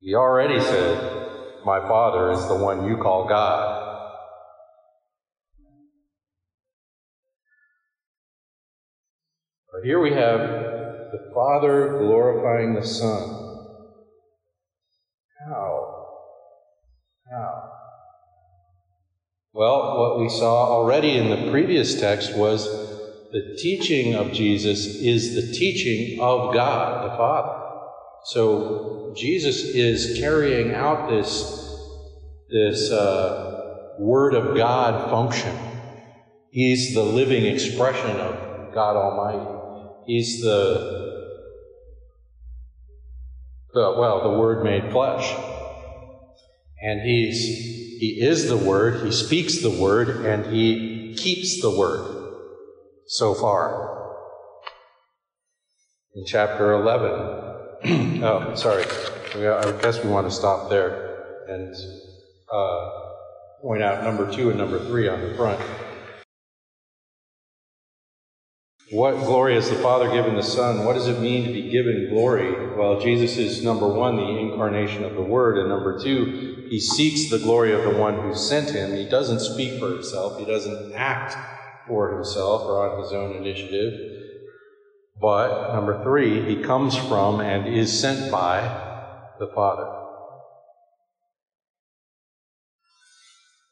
He 0.00 0.14
already 0.14 0.60
said, 0.60 0.96
My 1.64 1.80
Father 1.80 2.30
is 2.30 2.46
the 2.46 2.56
one 2.56 2.84
you 2.84 2.96
call 2.96 3.26
God. 3.26 3.86
But 9.72 9.84
here 9.84 10.00
we 10.00 10.12
have 10.12 10.40
the 10.40 11.30
Father 11.34 11.96
glorifying 11.98 12.74
the 12.74 12.84
Son. 12.84 13.47
How? 17.30 17.72
Well, 19.52 19.98
what 19.98 20.20
we 20.20 20.28
saw 20.28 20.70
already 20.70 21.16
in 21.16 21.30
the 21.30 21.50
previous 21.50 22.00
text 22.00 22.34
was 22.36 22.64
the 23.32 23.56
teaching 23.58 24.14
of 24.14 24.32
Jesus 24.32 24.86
is 24.86 25.34
the 25.34 25.52
teaching 25.52 26.20
of 26.20 26.54
God 26.54 27.04
the 27.04 27.16
Father. 27.16 27.64
So 28.24 29.14
Jesus 29.16 29.56
is 29.62 30.18
carrying 30.18 30.74
out 30.74 31.08
this, 31.08 31.44
this 32.48 32.90
uh, 32.90 33.94
Word 33.98 34.34
of 34.34 34.56
God 34.56 35.10
function. 35.10 35.56
He's 36.50 36.94
the 36.94 37.02
living 37.02 37.44
expression 37.44 38.16
of 38.16 38.72
God 38.72 38.96
Almighty. 38.96 39.50
He's 40.06 40.40
the, 40.40 41.28
the 43.74 43.94
well, 43.98 44.22
the 44.22 44.38
Word 44.38 44.64
made 44.64 44.90
flesh. 44.90 45.30
And 46.80 47.00
he's 47.00 47.78
he 47.98 48.20
is 48.20 48.48
the 48.48 48.56
Word, 48.56 49.04
he 49.04 49.10
speaks 49.10 49.60
the 49.60 49.70
Word, 49.70 50.24
and 50.24 50.46
he 50.54 51.14
keeps 51.16 51.60
the 51.60 51.70
Word 51.70 52.32
so 53.08 53.34
far. 53.34 53.96
In 56.14 56.24
chapter 56.24 56.72
11, 56.74 58.22
oh, 58.24 58.54
sorry, 58.54 58.84
I 59.34 59.72
guess 59.82 60.02
we 60.02 60.10
want 60.10 60.28
to 60.28 60.34
stop 60.34 60.70
there 60.70 61.44
and 61.48 61.74
uh, 62.52 62.90
point 63.62 63.82
out 63.82 64.04
number 64.04 64.30
two 64.32 64.50
and 64.50 64.58
number 64.58 64.78
three 64.86 65.08
on 65.08 65.20
the 65.20 65.34
front. 65.34 65.60
What 68.90 69.16
glory 69.16 69.54
has 69.54 69.68
the 69.68 69.76
Father 69.76 70.10
given 70.10 70.34
the 70.34 70.42
Son? 70.42 70.84
What 70.84 70.94
does 70.94 71.08
it 71.08 71.20
mean 71.20 71.46
to 71.46 71.52
be 71.52 71.68
given 71.70 72.08
glory? 72.10 72.74
Well, 72.74 73.00
Jesus 73.00 73.36
is 73.36 73.62
number 73.62 73.86
one, 73.86 74.16
the 74.16 74.22
incarnation 74.58 75.04
of 75.04 75.14
the 75.14 75.22
Word, 75.22 75.56
and 75.56 75.68
number 75.68 75.98
two, 76.02 76.66
he 76.68 76.80
seeks 76.80 77.30
the 77.30 77.38
glory 77.38 77.72
of 77.72 77.84
the 77.84 77.98
one 77.98 78.14
who 78.14 78.34
sent 78.34 78.70
him. 78.70 78.94
He 78.94 79.08
doesn't 79.08 79.40
speak 79.40 79.78
for 79.78 79.92
himself, 79.92 80.38
he 80.38 80.44
doesn't 80.44 80.92
act 80.96 81.34
for 81.86 82.12
himself 82.12 82.62
or 82.62 82.90
on 82.90 82.98
his 82.98 83.12
own 83.12 83.36
initiative. 83.36 83.92
But 85.20 85.72
number 85.72 86.02
three, 86.02 86.44
he 86.46 86.62
comes 86.62 86.96
from 86.96 87.40
and 87.40 87.66
is 87.68 88.00
sent 88.00 88.30
by 88.30 88.62
the 89.38 89.48
Father. 89.54 89.86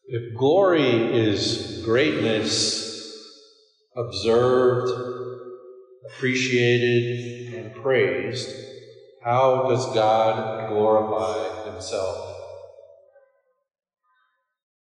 If 0.09 0.39
glory 0.39 1.17
is 1.17 1.83
greatness 1.85 2.85
observed, 3.97 4.89
appreciated, 6.09 7.05
and 7.55 7.75
praised, 7.83 8.66
how 9.27 9.67
does 9.69 9.93
God 9.93 10.69
glorify 10.69 11.69
himself? 11.69 12.37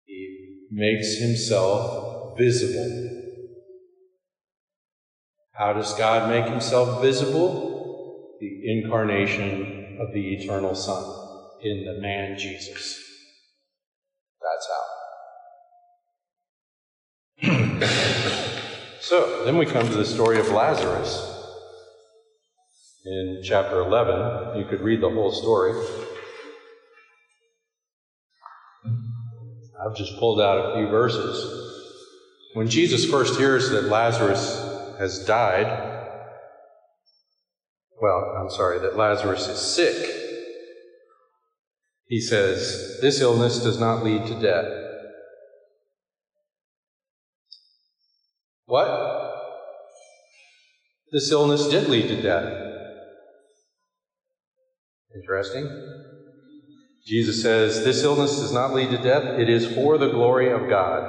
He 0.05 0.67
makes 0.69 1.15
himself 1.15 2.37
visible. 2.37 3.23
How 5.51 5.73
does 5.73 5.95
God 5.95 6.29
make 6.29 6.45
himself 6.45 7.01
visible? 7.01 8.35
The 8.39 8.61
incarnation 8.71 9.97
of 9.99 10.13
the 10.13 10.35
eternal 10.35 10.75
Son 10.75 11.03
in 11.63 11.83
the 11.83 11.99
man 11.99 12.37
Jesus. 12.37 12.99
That's 14.41 14.67
how. 17.41 17.81
So 19.01 19.43
then 19.45 19.57
we 19.59 19.67
come 19.67 19.87
to 19.87 19.93
the 19.93 20.03
story 20.03 20.39
of 20.39 20.49
Lazarus. 20.49 21.34
In 23.05 23.41
chapter 23.43 23.81
11, 23.81 24.57
you 24.57 24.65
could 24.65 24.81
read 24.81 24.99
the 24.99 25.09
whole 25.09 25.31
story. 25.31 25.73
I've 28.83 29.95
just 29.95 30.17
pulled 30.17 30.41
out 30.41 30.57
a 30.57 30.75
few 30.75 30.87
verses. 30.89 31.85
When 32.55 32.67
Jesus 32.67 33.05
first 33.05 33.37
hears 33.37 33.69
that 33.69 33.89
Lazarus 33.89 34.57
has 34.97 35.23
died, 35.23 35.67
well, 38.01 38.33
I'm 38.41 38.49
sorry, 38.49 38.79
that 38.79 38.97
Lazarus 38.97 39.47
is 39.49 39.75
sick, 39.75 40.11
he 42.07 42.19
says, 42.19 42.97
This 43.01 43.21
illness 43.21 43.59
does 43.59 43.77
not 43.77 44.03
lead 44.03 44.25
to 44.25 44.39
death. 44.39 44.65
What? 48.65 49.31
This 51.11 51.31
illness 51.31 51.67
did 51.67 51.87
lead 51.87 52.07
to 52.07 52.19
death. 52.19 52.74
Interesting. 55.15 55.69
Jesus 57.05 57.41
says, 57.41 57.83
This 57.83 58.03
illness 58.03 58.39
does 58.39 58.51
not 58.51 58.73
lead 58.73 58.89
to 58.89 59.01
death, 59.01 59.39
it 59.39 59.47
is 59.47 59.65
for 59.65 59.97
the 59.97 60.07
glory 60.07 60.51
of 60.51 60.67
God, 60.69 61.03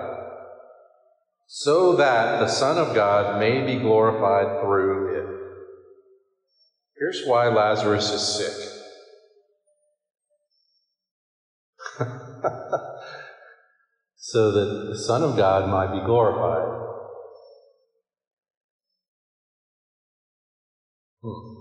so 1.46 1.96
that 1.96 2.38
the 2.38 2.46
Son 2.48 2.78
of 2.78 2.94
God 2.94 3.40
may 3.40 3.64
be 3.64 3.80
glorified 3.80 4.60
through 4.60 5.18
it. 5.18 5.24
Here's 6.98 7.22
why 7.26 7.48
Lazarus 7.48 8.10
is 8.12 8.36
sick. 8.36 8.52
so 14.16 14.52
that 14.52 14.86
the 14.90 14.98
Son 15.06 15.22
of 15.22 15.36
God 15.36 15.68
might 15.68 15.92
be 15.92 16.04
glorified. 16.04 16.68
Hmm. 21.22 21.55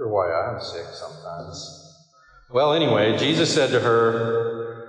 Wonder 0.00 0.14
why 0.14 0.32
I'm 0.32 0.62
sick 0.62 0.86
sometimes. 0.94 1.94
Well, 2.48 2.72
anyway, 2.72 3.18
Jesus 3.18 3.52
said 3.52 3.70
to 3.72 3.80
her, 3.80 4.88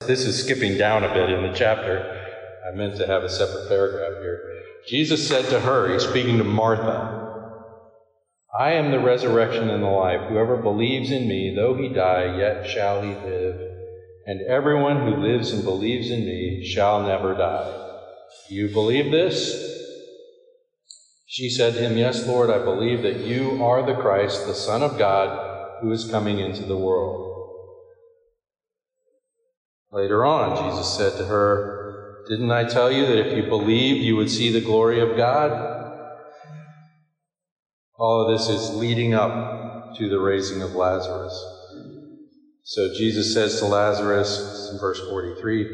this 0.00 0.26
is 0.26 0.44
skipping 0.44 0.76
down 0.76 1.02
a 1.02 1.14
bit 1.14 1.30
in 1.30 1.44
the 1.44 1.56
chapter. 1.56 2.04
I 2.68 2.76
meant 2.76 2.98
to 2.98 3.06
have 3.06 3.22
a 3.22 3.30
separate 3.30 3.68
paragraph 3.68 4.20
here. 4.20 4.38
Jesus 4.86 5.26
said 5.26 5.48
to 5.48 5.60
her, 5.60 5.94
he's 5.94 6.06
speaking 6.06 6.36
to 6.36 6.44
Martha, 6.44 7.54
I 8.54 8.72
am 8.72 8.90
the 8.90 9.00
resurrection 9.00 9.70
and 9.70 9.82
the 9.82 9.88
life. 9.88 10.28
Whoever 10.28 10.58
believes 10.58 11.10
in 11.10 11.26
me, 11.26 11.54
though 11.56 11.74
he 11.74 11.88
die, 11.88 12.36
yet 12.36 12.68
shall 12.68 13.00
he 13.00 13.14
live. 13.14 13.60
And 14.26 14.42
everyone 14.42 15.06
who 15.06 15.22
lives 15.22 15.52
and 15.52 15.64
believes 15.64 16.10
in 16.10 16.26
me 16.26 16.66
shall 16.66 17.02
never 17.02 17.34
die. 17.34 17.96
You 18.50 18.68
believe 18.68 19.10
this? 19.10 19.73
She 21.34 21.48
said 21.48 21.74
to 21.74 21.80
him, 21.80 21.96
Yes, 21.96 22.28
Lord, 22.28 22.48
I 22.48 22.62
believe 22.62 23.02
that 23.02 23.26
you 23.26 23.60
are 23.60 23.84
the 23.84 24.00
Christ, 24.00 24.46
the 24.46 24.54
Son 24.54 24.82
of 24.82 24.96
God, 24.96 25.36
who 25.80 25.90
is 25.90 26.08
coming 26.08 26.38
into 26.38 26.62
the 26.62 26.76
world. 26.76 27.58
Later 29.90 30.24
on, 30.24 30.62
Jesus 30.62 30.94
said 30.96 31.16
to 31.16 31.24
her, 31.24 32.22
Didn't 32.28 32.52
I 32.52 32.62
tell 32.62 32.88
you 32.88 33.06
that 33.06 33.18
if 33.18 33.36
you 33.36 33.48
believed, 33.48 34.04
you 34.04 34.14
would 34.14 34.30
see 34.30 34.48
the 34.48 34.60
glory 34.60 35.00
of 35.00 35.16
God? 35.16 35.50
All 37.98 38.22
of 38.22 38.28
this 38.28 38.48
is 38.48 38.70
leading 38.76 39.12
up 39.12 39.32
to 39.96 40.08
the 40.08 40.20
raising 40.20 40.62
of 40.62 40.70
Lazarus. 40.70 41.34
So 42.62 42.92
Jesus 42.96 43.34
says 43.34 43.58
to 43.58 43.64
Lazarus, 43.64 44.70
in 44.70 44.78
verse 44.78 45.00
43, 45.08 45.66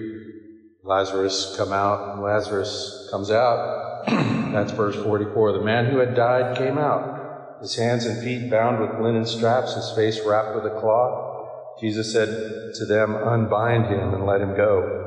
Lazarus 0.84 1.54
come 1.54 1.74
out, 1.74 2.14
and 2.14 2.22
Lazarus 2.22 3.06
comes 3.10 3.30
out. 3.30 3.89
That's 4.52 4.72
verse 4.72 4.96
44. 4.96 5.52
The 5.52 5.64
man 5.64 5.86
who 5.86 5.98
had 5.98 6.14
died 6.14 6.56
came 6.56 6.78
out, 6.78 7.58
his 7.60 7.76
hands 7.76 8.06
and 8.06 8.22
feet 8.22 8.50
bound 8.50 8.80
with 8.80 9.00
linen 9.00 9.26
straps, 9.26 9.74
his 9.74 9.92
face 9.96 10.20
wrapped 10.24 10.54
with 10.54 10.72
a 10.72 10.80
cloth. 10.80 11.46
Jesus 11.80 12.12
said 12.12 12.28
to 12.28 12.86
them, 12.86 13.16
Unbind 13.16 13.86
him 13.86 14.14
and 14.14 14.26
let 14.26 14.40
him 14.40 14.56
go. 14.56 15.06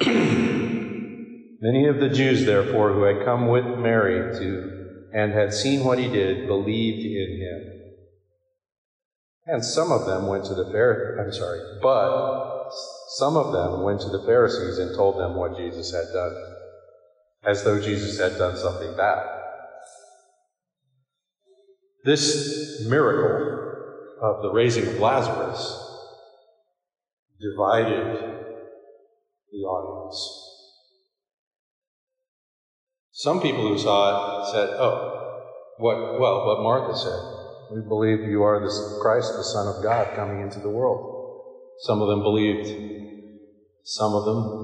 Many 1.60 1.88
of 1.88 1.98
the 1.98 2.08
Jews, 2.08 2.44
therefore, 2.44 2.92
who 2.92 3.02
had 3.02 3.24
come 3.24 3.48
with 3.48 3.64
Mary 3.64 4.20
to 4.38 4.78
and 5.12 5.32
had 5.32 5.52
seen 5.52 5.84
what 5.84 5.98
he 5.98 6.08
did, 6.08 6.46
believed 6.46 7.04
in 7.04 7.40
him. 7.40 7.78
And 9.46 9.64
some 9.64 9.90
of 9.90 10.06
them 10.06 10.26
went 10.26 10.44
to 10.44 10.54
the 10.54 10.68
Pharisees, 10.70 11.16
I'm 11.18 11.32
sorry, 11.32 11.60
but 11.80 12.68
some 13.16 13.36
of 13.36 13.50
them 13.50 13.82
went 13.82 14.00
to 14.02 14.10
the 14.10 14.22
Pharisees 14.26 14.78
and 14.78 14.94
told 14.94 15.18
them 15.18 15.34
what 15.34 15.56
Jesus 15.56 15.90
had 15.90 16.12
done, 16.12 16.36
as 17.46 17.64
though 17.64 17.80
Jesus 17.80 18.18
had 18.18 18.38
done 18.38 18.56
something 18.56 18.96
bad. 18.96 19.22
This 22.04 22.86
miracle 22.88 23.58
of 24.22 24.42
the 24.42 24.52
raising 24.52 24.86
of 24.86 24.98
Lazarus 24.98 25.88
divided 27.40 28.44
the 29.52 29.58
audience. 29.58 30.44
Some 33.12 33.40
people 33.40 33.68
who 33.68 33.78
saw 33.78 34.48
it 34.48 34.52
said, 34.52 34.68
Oh, 34.78 35.42
what, 35.78 36.20
well, 36.20 36.46
what 36.46 36.62
Martha 36.62 36.96
said. 36.96 37.38
We 37.70 37.82
believe 37.86 38.20
you 38.30 38.42
are 38.42 38.60
the 38.60 38.98
Christ, 39.02 39.32
the 39.36 39.44
Son 39.44 39.66
of 39.68 39.82
God, 39.82 40.14
coming 40.16 40.40
into 40.40 40.60
the 40.60 40.70
world. 40.70 41.44
Some 41.80 42.00
of 42.00 42.08
them 42.08 42.22
believed. 42.22 42.68
Some 43.82 44.14
of 44.14 44.24
them 44.24 44.57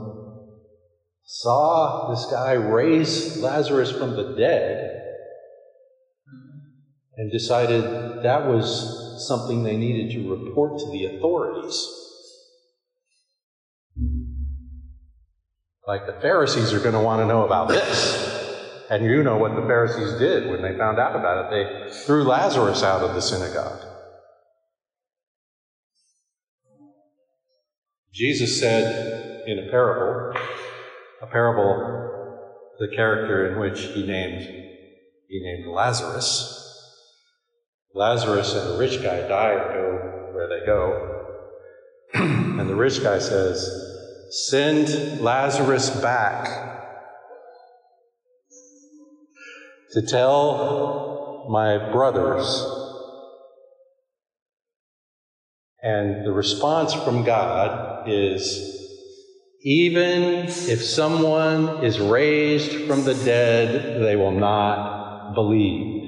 saw 1.25 2.11
this 2.11 2.27
guy 2.31 2.53
raise 2.53 3.37
Lazarus 3.39 3.91
from 3.91 4.15
the 4.17 4.35
dead 4.37 5.01
and 7.17 7.31
decided 7.31 7.85
that 8.23 8.47
was 8.47 9.27
something 9.27 9.63
they 9.63 9.77
needed 9.77 10.13
to 10.13 10.29
report 10.29 10.79
to 10.79 10.91
the 10.91 11.17
authorities. 11.17 11.89
Like 15.87 16.07
the 16.07 16.19
Pharisees 16.21 16.73
are 16.73 16.81
going 16.81 16.95
to 16.95 17.01
want 17.01 17.21
to 17.21 17.27
know 17.27 17.45
about 17.45 17.69
this. 17.69 18.33
And 18.91 19.05
you 19.05 19.23
know 19.23 19.39
what 19.39 19.55
the 19.55 19.63
Pharisees 19.63 20.19
did 20.19 20.49
when 20.49 20.63
they 20.63 20.77
found 20.77 20.99
out 20.99 21.17
about 21.17 21.47
it. 21.47 21.51
They 21.51 21.93
threw 22.05 22.25
Lazarus 22.25 22.83
out 22.83 23.03
of 23.03 23.15
the 23.15 23.21
synagogue. 23.21 23.81
Jesus 28.13 28.61
said 28.61 29.49
in 29.49 29.59
a 29.59 29.71
parable, 29.71 30.39
a 31.25 31.31
parable, 31.31 32.39
the 32.79 32.89
character 32.95 33.53
in 33.53 33.59
which 33.59 33.81
he 33.81 34.07
named, 34.07 34.43
he 35.29 35.41
named 35.43 35.67
Lazarus. 35.69 36.61
Lazarus 37.95 38.55
and 38.55 38.75
the 38.75 38.79
rich 38.79 39.03
guy 39.03 39.27
die 39.27 39.53
and 39.53 39.75
go 39.75 40.31
where 40.35 40.49
they 40.49 40.67
go. 40.67 41.25
and 42.15 42.69
the 42.69 42.75
rich 42.75 43.03
guy 43.03 43.19
says, 43.19 43.71
Send 44.31 45.21
Lazarus 45.21 45.91
back 46.01 46.83
to 49.93 50.03
tell 50.03 51.47
my 51.49 51.93
brothers. 51.93 52.67
And 55.83 56.27
the 56.27 56.33
response 56.33 56.95
from 56.95 57.25
God 57.25 58.09
is 58.09 58.84
even 59.67 60.45
if 60.45 60.85
someone 60.85 61.83
is 61.83 61.99
raised 61.99 62.87
from 62.87 63.03
the 63.05 63.15
dead, 63.15 64.03
they 64.03 64.15
will 64.15 64.31
not 64.31 65.33
believe. 65.35 66.03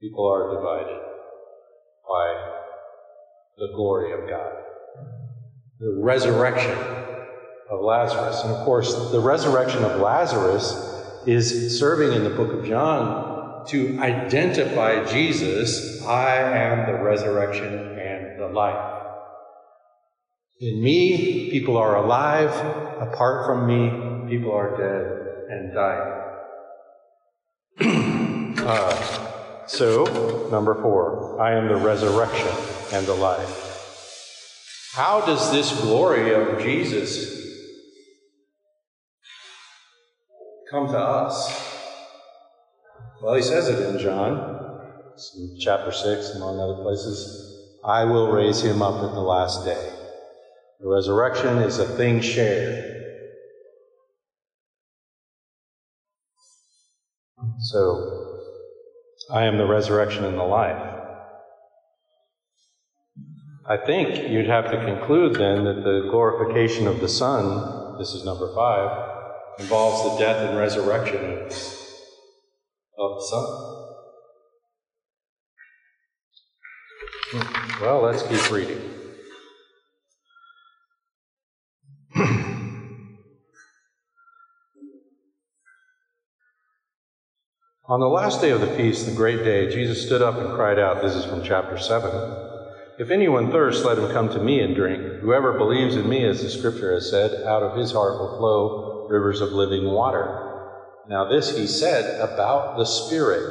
People 0.00 0.28
are 0.28 0.52
divided 0.52 1.00
by 2.08 2.54
the 3.56 3.68
glory 3.72 4.12
of 4.12 4.28
God. 4.28 4.52
The 5.78 6.00
resurrection 6.02 6.76
of 7.70 7.80
Lazarus. 7.82 8.42
And 8.42 8.52
of 8.52 8.64
course, 8.64 9.12
the 9.12 9.20
resurrection 9.20 9.84
of 9.84 10.00
Lazarus 10.00 10.74
is 11.24 11.78
serving 11.78 12.12
in 12.12 12.24
the 12.24 12.30
book 12.30 12.52
of 12.52 12.64
John 12.66 13.37
to 13.68 13.98
identify 14.00 15.04
Jesus 15.04 16.02
I 16.02 16.36
am 16.36 16.86
the 16.86 17.02
resurrection 17.02 17.98
and 17.98 18.40
the 18.40 18.48
life. 18.48 18.98
In 20.60 20.82
me, 20.82 21.50
people 21.50 21.76
are 21.76 21.96
alive. 21.96 22.50
Apart 23.00 23.46
from 23.46 23.66
me, 23.66 23.90
people 24.28 24.52
are 24.52 24.76
dead 24.76 25.18
and 25.50 25.74
dying. 25.74 26.14
uh, 28.66 29.66
so, 29.66 30.48
number 30.50 30.74
four, 30.80 31.40
I 31.40 31.52
am 31.52 31.68
the 31.68 31.76
resurrection 31.76 32.48
and 32.92 33.06
the 33.06 33.14
life. 33.14 33.66
How 34.94 35.20
does 35.20 35.52
this 35.52 35.78
glory 35.82 36.32
of 36.32 36.60
Jesus 36.62 37.36
come 40.70 40.88
to 40.88 40.98
us? 40.98 41.67
Well, 43.20 43.34
he 43.34 43.42
says 43.42 43.68
it 43.68 43.84
in 43.84 43.98
John, 43.98 44.80
chapter 45.58 45.90
6, 45.90 46.34
among 46.36 46.60
other 46.60 46.82
places. 46.82 47.56
I 47.84 48.04
will 48.04 48.30
raise 48.30 48.62
him 48.62 48.80
up 48.80 49.02
at 49.02 49.12
the 49.12 49.20
last 49.20 49.64
day. 49.64 49.92
The 50.78 50.86
resurrection 50.86 51.58
is 51.58 51.80
a 51.80 51.96
thing 51.96 52.20
shared. 52.20 52.84
So, 57.58 58.36
I 59.32 59.44
am 59.44 59.58
the 59.58 59.66
resurrection 59.66 60.24
and 60.24 60.38
the 60.38 60.44
life. 60.44 60.80
I 63.66 63.76
think 63.78 64.30
you'd 64.30 64.46
have 64.46 64.70
to 64.70 64.84
conclude 64.84 65.34
then 65.34 65.64
that 65.64 65.82
the 65.82 66.06
glorification 66.08 66.86
of 66.86 67.00
the 67.00 67.08
Son, 67.08 67.98
this 67.98 68.14
is 68.14 68.24
number 68.24 68.54
five, 68.54 69.58
involves 69.58 70.04
the 70.04 70.24
death 70.24 70.48
and 70.48 70.56
resurrection 70.56 71.48
of, 71.50 71.87
Son. 73.20 73.74
Well, 77.80 78.00
let's 78.00 78.22
keep 78.22 78.50
reading. 78.50 78.80
On 87.88 88.00
the 88.00 88.06
last 88.06 88.40
day 88.40 88.50
of 88.50 88.60
the 88.60 88.66
feast, 88.66 89.06
the 89.06 89.12
great 89.12 89.44
day, 89.44 89.70
Jesus 89.70 90.04
stood 90.04 90.22
up 90.22 90.36
and 90.36 90.54
cried 90.54 90.78
out. 90.78 91.02
This 91.02 91.14
is 91.14 91.24
from 91.24 91.42
chapter 91.42 91.78
7. 91.78 92.10
If 92.98 93.10
anyone 93.10 93.50
thirsts, 93.50 93.84
let 93.84 93.98
him 93.98 94.10
come 94.10 94.28
to 94.30 94.40
me 94.40 94.60
and 94.60 94.74
drink. 94.74 95.00
Whoever 95.20 95.52
believes 95.52 95.96
in 95.96 96.08
me, 96.08 96.24
as 96.24 96.42
the 96.42 96.50
scripture 96.50 96.92
has 96.92 97.08
said, 97.08 97.32
out 97.46 97.62
of 97.62 97.76
his 97.76 97.92
heart 97.92 98.18
will 98.18 98.36
flow 98.36 99.06
rivers 99.08 99.40
of 99.40 99.52
living 99.52 99.84
water. 99.84 100.47
Now, 101.08 101.26
this 101.26 101.56
he 101.56 101.66
said 101.66 102.20
about 102.20 102.76
the 102.76 102.84
Spirit, 102.84 103.42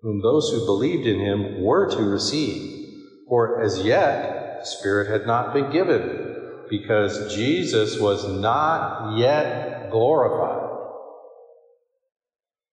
whom 0.00 0.22
those 0.22 0.48
who 0.48 0.64
believed 0.64 1.06
in 1.06 1.20
him 1.20 1.62
were 1.62 1.86
to 1.90 2.02
receive. 2.02 2.88
For 3.28 3.62
as 3.62 3.82
yet, 3.82 4.60
the 4.60 4.64
Spirit 4.64 5.10
had 5.10 5.26
not 5.26 5.52
been 5.52 5.70
given, 5.70 6.64
because 6.70 7.34
Jesus 7.34 7.98
was 8.00 8.26
not 8.26 9.18
yet 9.18 9.90
glorified. 9.90 10.68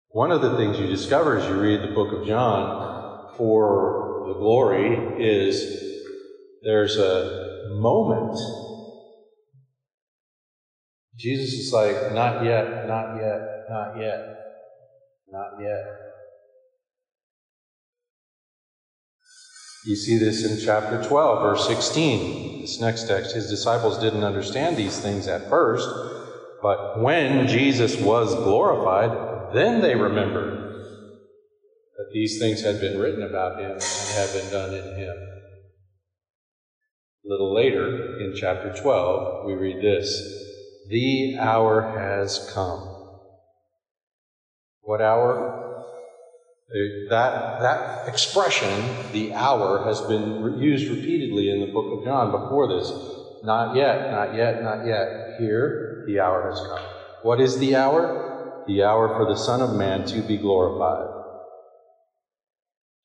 One 0.09 0.31
of 0.31 0.41
the 0.41 0.57
things 0.57 0.77
you 0.77 0.87
discover 0.87 1.37
as 1.37 1.47
you 1.47 1.57
read 1.57 1.81
the 1.81 1.93
book 1.93 2.11
of 2.11 2.27
John 2.27 3.29
for 3.37 4.25
the 4.27 4.33
glory 4.33 5.23
is 5.23 5.65
there's 6.61 6.97
a 6.97 7.69
moment 7.69 8.37
Jesus 11.15 11.53
is 11.53 11.71
like, 11.71 12.13
not 12.13 12.43
yet, 12.43 12.87
not 12.87 13.15
yet, 13.17 13.52
not 13.73 13.97
yet, 13.97 14.19
not 15.31 15.49
yet. 15.59 15.83
You 19.85 19.95
see 19.95 20.17
this 20.17 20.45
in 20.45 20.63
chapter 20.63 21.01
12, 21.01 21.41
verse 21.41 21.67
16. 21.67 22.61
This 22.61 22.79
next 22.79 23.07
text, 23.07 23.33
his 23.33 23.49
disciples 23.49 23.99
didn't 23.99 24.23
understand 24.23 24.77
these 24.77 24.99
things 24.99 25.27
at 25.27 25.49
first, 25.49 25.89
but 26.61 27.01
when 27.01 27.47
Jesus 27.47 27.97
was 27.97 28.35
glorified, 28.35 29.53
then 29.53 29.81
they 29.81 29.95
remembered 29.95 30.53
that 31.97 32.11
these 32.13 32.37
things 32.37 32.61
had 32.61 32.79
been 32.79 32.99
written 32.99 33.23
about 33.23 33.59
him 33.59 33.71
and 33.71 33.81
had 33.81 34.31
been 34.33 34.51
done 34.51 34.73
in 34.73 34.97
him. 34.97 35.15
A 37.25 37.27
little 37.27 37.53
later, 37.53 38.19
in 38.19 38.35
chapter 38.35 38.71
12, 38.81 39.45
we 39.45 39.53
read 39.55 39.81
this 39.81 40.21
the 40.89 41.37
hour 41.39 41.93
has 41.97 42.39
come. 42.53 42.92
What 44.93 45.01
hour? 45.01 45.85
Uh, 46.69 47.09
that, 47.09 47.61
that 47.61 48.07
expression, 48.07 48.69
the 49.11 49.33
hour, 49.33 49.83
has 49.87 49.99
been 50.01 50.59
used 50.59 50.87
repeatedly 50.87 51.49
in 51.49 51.61
the 51.61 51.73
book 51.73 51.97
of 51.97 52.05
John 52.05 52.29
before 52.29 52.67
this. 52.67 52.91
Not 53.41 53.75
yet, 53.75 54.11
not 54.11 54.35
yet, 54.35 54.61
not 54.61 54.85
yet. 54.85 55.07
Here, 55.39 56.03
the 56.05 56.19
hour 56.19 56.47
has 56.47 56.59
come. 56.59 56.85
What 57.23 57.39
is 57.39 57.57
the 57.57 57.75
hour? 57.75 58.63
The 58.67 58.83
hour 58.83 59.17
for 59.17 59.25
the 59.25 59.35
Son 59.35 59.63
of 59.63 59.73
Man 59.75 60.05
to 60.05 60.21
be 60.27 60.37
glorified. 60.37 61.09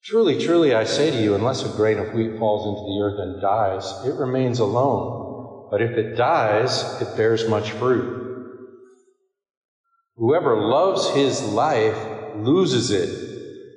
Truly, 0.05 0.37
truly, 0.37 0.75
I 0.75 0.85
say 0.85 1.11
to 1.11 1.17
you, 1.17 1.35
unless 1.35 1.65
a 1.65 1.75
grain 1.75 1.99
of 1.99 2.13
wheat 2.13 2.39
falls 2.39 2.67
into 2.67 2.83
the 2.83 3.01
earth 3.03 3.19
and 3.19 3.41
dies, 3.41 3.91
it 4.05 4.15
remains 4.15 4.59
alone. 4.59 5.69
But 5.71 5.81
if 5.81 5.97
it 5.97 6.19
dies, 6.19 6.85
it 7.01 7.17
bears 7.17 7.49
much 7.49 7.71
fruit. 7.71 8.28
Whoever 10.19 10.57
loves 10.57 11.11
his 11.11 11.43
life 11.43 11.97
loses 12.35 12.91
it. 12.91 13.09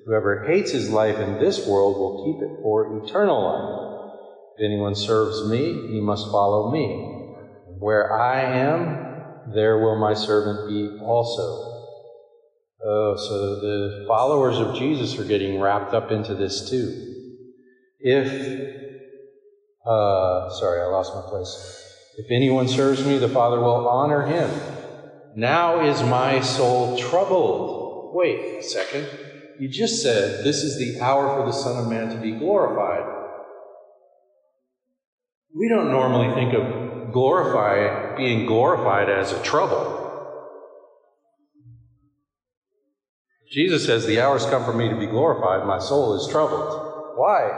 Whoever 0.05 0.43
hates 0.43 0.71
his 0.71 0.89
life 0.89 1.17
in 1.17 1.39
this 1.39 1.67
world 1.67 1.97
will 1.97 2.23
keep 2.25 2.41
it 2.41 2.63
for 2.63 3.03
eternal 3.03 3.43
life. 3.43 4.15
If 4.57 4.65
anyone 4.65 4.95
serves 4.95 5.47
me, 5.47 5.89
he 5.91 6.01
must 6.01 6.31
follow 6.31 6.71
me. 6.71 7.35
Where 7.77 8.19
I 8.19 8.41
am, 8.41 9.53
there 9.53 9.77
will 9.77 9.99
my 9.99 10.15
servant 10.15 10.67
be 10.67 10.97
also. 11.03 11.67
Oh, 12.83 13.15
so 13.15 13.59
the 13.59 14.05
followers 14.07 14.57
of 14.57 14.75
Jesus 14.75 15.19
are 15.19 15.23
getting 15.23 15.59
wrapped 15.59 15.93
up 15.93 16.09
into 16.09 16.33
this 16.33 16.67
too. 16.67 17.07
If, 17.99 18.27
uh, 19.85 20.49
sorry, 20.49 20.81
I 20.81 20.85
lost 20.85 21.13
my 21.13 21.21
place. 21.29 21.77
If 22.17 22.31
anyone 22.31 22.67
serves 22.67 23.05
me, 23.05 23.19
the 23.19 23.29
Father 23.29 23.59
will 23.59 23.87
honor 23.87 24.23
him. 24.23 24.49
Now 25.35 25.85
is 25.87 26.01
my 26.03 26.41
soul 26.41 26.97
troubled. 26.97 28.13
Wait 28.13 28.59
a 28.59 28.63
second. 28.63 29.07
You 29.59 29.69
just 29.69 30.01
said 30.01 30.43
this 30.43 30.63
is 30.63 30.77
the 30.77 31.01
hour 31.01 31.35
for 31.35 31.45
the 31.45 31.53
Son 31.53 31.77
of 31.77 31.87
Man 31.87 32.09
to 32.09 32.21
be 32.21 32.37
glorified. 32.37 33.05
We 35.55 35.69
don't 35.69 35.91
normally 35.91 36.33
think 36.33 36.53
of 36.53 37.11
glorify 37.11 38.15
being 38.15 38.45
glorified 38.45 39.09
as 39.09 39.31
a 39.31 39.41
trouble. 39.43 39.99
Jesus 43.51 43.85
says, 43.85 44.05
The 44.05 44.21
hour's 44.21 44.45
come 44.45 44.63
for 44.63 44.73
me 44.73 44.89
to 44.89 44.97
be 44.97 45.07
glorified. 45.07 45.67
My 45.67 45.79
soul 45.79 46.15
is 46.15 46.31
troubled. 46.31 47.17
Why? 47.17 47.49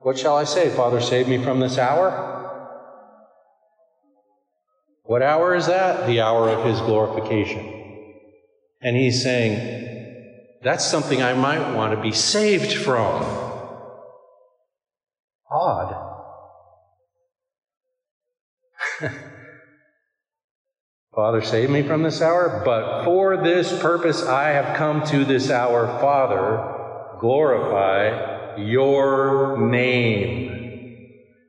What 0.00 0.18
shall 0.18 0.36
I 0.36 0.44
say? 0.44 0.70
Father, 0.70 1.00
save 1.00 1.26
me 1.28 1.38
from 1.42 1.60
this 1.60 1.76
hour? 1.76 2.33
What 5.04 5.22
hour 5.22 5.54
is 5.54 5.66
that? 5.66 6.06
The 6.06 6.22
hour 6.22 6.48
of 6.48 6.64
his 6.64 6.80
glorification. 6.80 7.70
And 8.80 8.96
he's 8.96 9.22
saying, 9.22 10.60
That's 10.62 10.84
something 10.84 11.22
I 11.22 11.34
might 11.34 11.74
want 11.74 11.94
to 11.94 12.00
be 12.00 12.12
saved 12.12 12.72
from. 12.72 13.22
Odd. 15.50 15.94
Father, 21.14 21.42
save 21.42 21.68
me 21.70 21.82
from 21.82 22.02
this 22.02 22.22
hour. 22.22 22.62
But 22.64 23.04
for 23.04 23.36
this 23.36 23.78
purpose 23.80 24.22
I 24.24 24.48
have 24.50 24.76
come 24.76 25.06
to 25.08 25.26
this 25.26 25.50
hour. 25.50 25.86
Father, 26.00 27.18
glorify 27.20 28.56
your 28.56 29.58
name. 29.68 30.43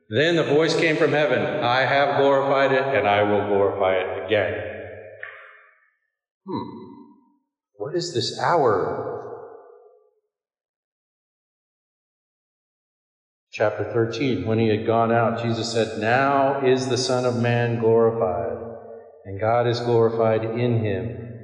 Then 0.08 0.36
the 0.36 0.44
voice 0.44 0.74
came 0.76 0.96
from 0.96 1.12
heaven 1.12 1.42
I 1.64 1.80
have 1.80 2.20
glorified 2.20 2.72
it, 2.72 2.82
and 2.82 3.08
I 3.08 3.22
will 3.22 3.46
glorify 3.48 3.94
it 3.96 4.26
again. 4.26 4.54
Hmm. 6.46 6.92
What 7.76 7.94
is 7.94 8.14
this 8.14 8.38
hour? 8.38 9.12
Chapter 13.50 13.90
13. 13.92 14.46
When 14.46 14.58
he 14.58 14.68
had 14.68 14.86
gone 14.86 15.10
out, 15.10 15.42
Jesus 15.42 15.72
said, 15.72 15.98
Now 15.98 16.64
is 16.64 16.88
the 16.88 16.98
Son 16.98 17.24
of 17.24 17.36
Man 17.36 17.78
glorified 17.78 18.66
and 19.26 19.40
God 19.40 19.66
is 19.66 19.80
glorified 19.80 20.44
in 20.44 20.84
him. 20.84 21.34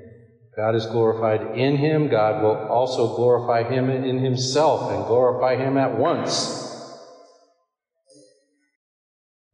God 0.56 0.76
is 0.76 0.86
glorified 0.86 1.58
in 1.58 1.76
him. 1.76 2.08
God 2.08 2.40
will 2.40 2.68
also 2.70 3.16
glorify 3.16 3.64
him 3.64 3.90
in 3.90 4.20
himself 4.20 4.92
and 4.92 5.04
glorify 5.06 5.56
him 5.56 5.76
at 5.76 5.98
once. 5.98 6.71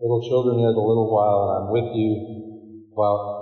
Little 0.01 0.23
children, 0.23 0.61
yet 0.61 0.79
a 0.79 0.81
little 0.81 1.11
while, 1.11 1.51
and 1.51 1.51
I'm 1.59 1.71
with 1.71 1.91
you. 1.93 2.47
While 2.91 3.39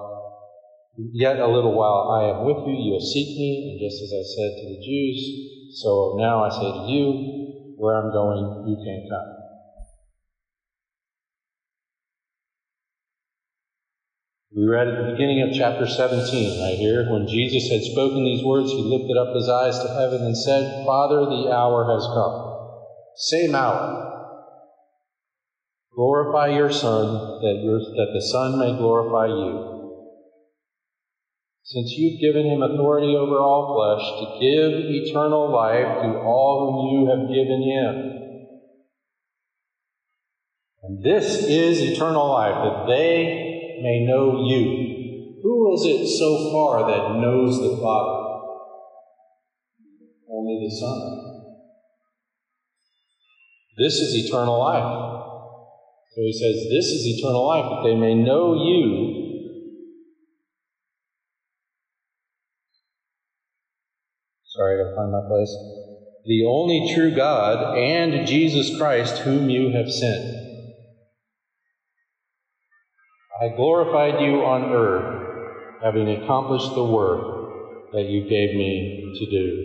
yet 0.97 1.39
a 1.39 1.47
little 1.47 1.77
while 1.77 2.09
I 2.17 2.33
am 2.33 2.45
with 2.45 2.65
you, 2.65 2.73
you'll 2.73 3.01
seek 3.01 3.37
me. 3.37 3.69
And 3.69 3.79
just 3.79 4.01
as 4.01 4.13
I 4.13 4.25
said 4.25 4.57
to 4.57 4.67
the 4.67 4.81
Jews, 4.81 5.21
so 5.69 6.15
now 6.17 6.43
I 6.43 6.49
say 6.49 6.73
to 6.73 6.85
you, 6.89 7.75
where 7.77 7.95
I'm 7.95 8.11
going, 8.11 8.63
you 8.65 8.81
can't 8.83 9.05
come. 9.09 9.37
We 14.57 14.65
read 14.65 14.89
at 14.89 14.97
the 14.97 15.13
beginning 15.13 15.43
of 15.43 15.53
chapter 15.53 15.85
17, 15.85 16.63
right 16.63 16.79
here, 16.79 17.05
when 17.11 17.29
Jesus 17.29 17.69
had 17.69 17.83
spoken 17.83 18.25
these 18.25 18.43
words, 18.43 18.71
he 18.73 18.89
lifted 18.89 19.21
up 19.21 19.35
his 19.35 19.51
eyes 19.51 19.77
to 19.77 19.93
heaven 19.93 20.25
and 20.25 20.37
said, 20.37 20.65
Father, 20.87 21.29
the 21.29 21.53
hour 21.53 21.85
has 21.93 22.09
come. 22.15 22.33
Same 23.15 23.55
hour. 23.55 24.06
Glorify 25.97 26.49
your 26.49 26.71
Son, 26.71 27.41
that, 27.41 27.61
your, 27.65 27.81
that 27.81 28.11
the 28.13 28.21
Son 28.21 28.59
may 28.59 28.77
glorify 28.77 29.29
you. 29.29 30.03
Since 31.63 31.95
you've 31.97 32.21
given 32.21 32.45
him 32.45 32.61
authority 32.61 33.17
over 33.17 33.41
all 33.41 33.73
flesh 33.73 34.05
to 34.05 34.27
give 34.39 34.73
eternal 34.77 35.51
life 35.51 36.03
to 36.03 36.19
all 36.21 36.69
whom 36.69 36.93
you 36.93 37.09
have 37.09 37.27
given 37.33 37.63
him. 37.63 38.13
And 40.83 41.03
this 41.03 41.39
is 41.49 41.81
eternal 41.81 42.29
life, 42.29 42.55
that 42.55 42.85
they 42.87 43.81
may 43.83 44.05
know 44.05 44.45
you. 44.47 45.41
Who 45.43 45.73
is 45.73 45.87
it 45.87 46.07
so 46.19 46.53
far 46.53 46.87
that 46.87 47.19
knows 47.19 47.59
the 47.59 47.81
Father? 47.83 48.23
Only 50.31 50.63
the 50.63 50.77
Son. 50.77 51.01
This 53.79 53.95
is 53.95 54.15
eternal 54.15 54.61
life. 54.61 55.26
So 56.17 56.23
he 56.23 56.33
says, 56.33 56.67
This 56.71 56.87
is 56.87 57.05
eternal 57.05 57.47
life, 57.47 57.67
that 57.69 57.83
they 57.85 57.95
may 57.95 58.15
know 58.15 58.55
you. 58.55 59.45
Sorry, 64.47 64.81
I 64.81 64.85
gotta 64.85 64.97
find 64.97 65.13
my 65.13 65.29
place. 65.29 65.55
The 66.25 66.47
only 66.49 66.91
true 66.95 67.15
God 67.15 67.77
and 67.77 68.27
Jesus 68.27 68.75
Christ, 68.79 69.19
whom 69.19 69.51
you 69.51 69.77
have 69.77 69.91
sent. 69.91 70.25
I 73.39 73.55
glorified 73.55 74.23
you 74.23 74.43
on 74.43 74.73
earth, 74.73 75.23
having 75.83 76.09
accomplished 76.09 76.75
the 76.75 76.83
work 76.83 77.21
that 77.93 78.07
you 78.07 78.27
gave 78.27 78.57
me 78.57 79.13
to 79.19 79.27
do. 79.27 79.65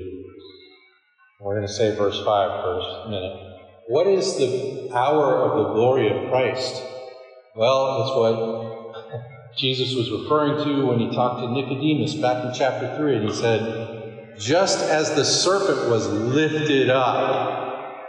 We're 1.39 1.55
going 1.55 1.65
to 1.65 1.73
say 1.73 1.95
verse 1.95 2.21
5 2.25 2.25
for 2.25 2.79
a 3.05 3.09
minute. 3.09 3.50
What 3.91 4.07
is 4.07 4.37
the 4.37 4.87
power 4.89 5.35
of 5.35 5.57
the 5.57 5.73
glory 5.73 6.07
of 6.07 6.29
Christ? 6.29 6.81
Well, 7.57 8.01
it's 8.01 8.15
what 8.15 9.57
Jesus 9.57 9.93
was 9.93 10.09
referring 10.09 10.63
to 10.63 10.85
when 10.85 10.99
he 10.99 11.13
talked 11.13 11.41
to 11.41 11.51
Nicodemus 11.51 12.13
back 12.15 12.45
in 12.45 12.53
chapter 12.53 12.95
3, 12.95 13.17
and 13.17 13.27
he 13.27 13.35
said, 13.35 14.37
Just 14.39 14.79
as 14.79 15.13
the 15.13 15.25
serpent 15.25 15.89
was 15.89 16.07
lifted 16.07 16.89
up, 16.89 18.07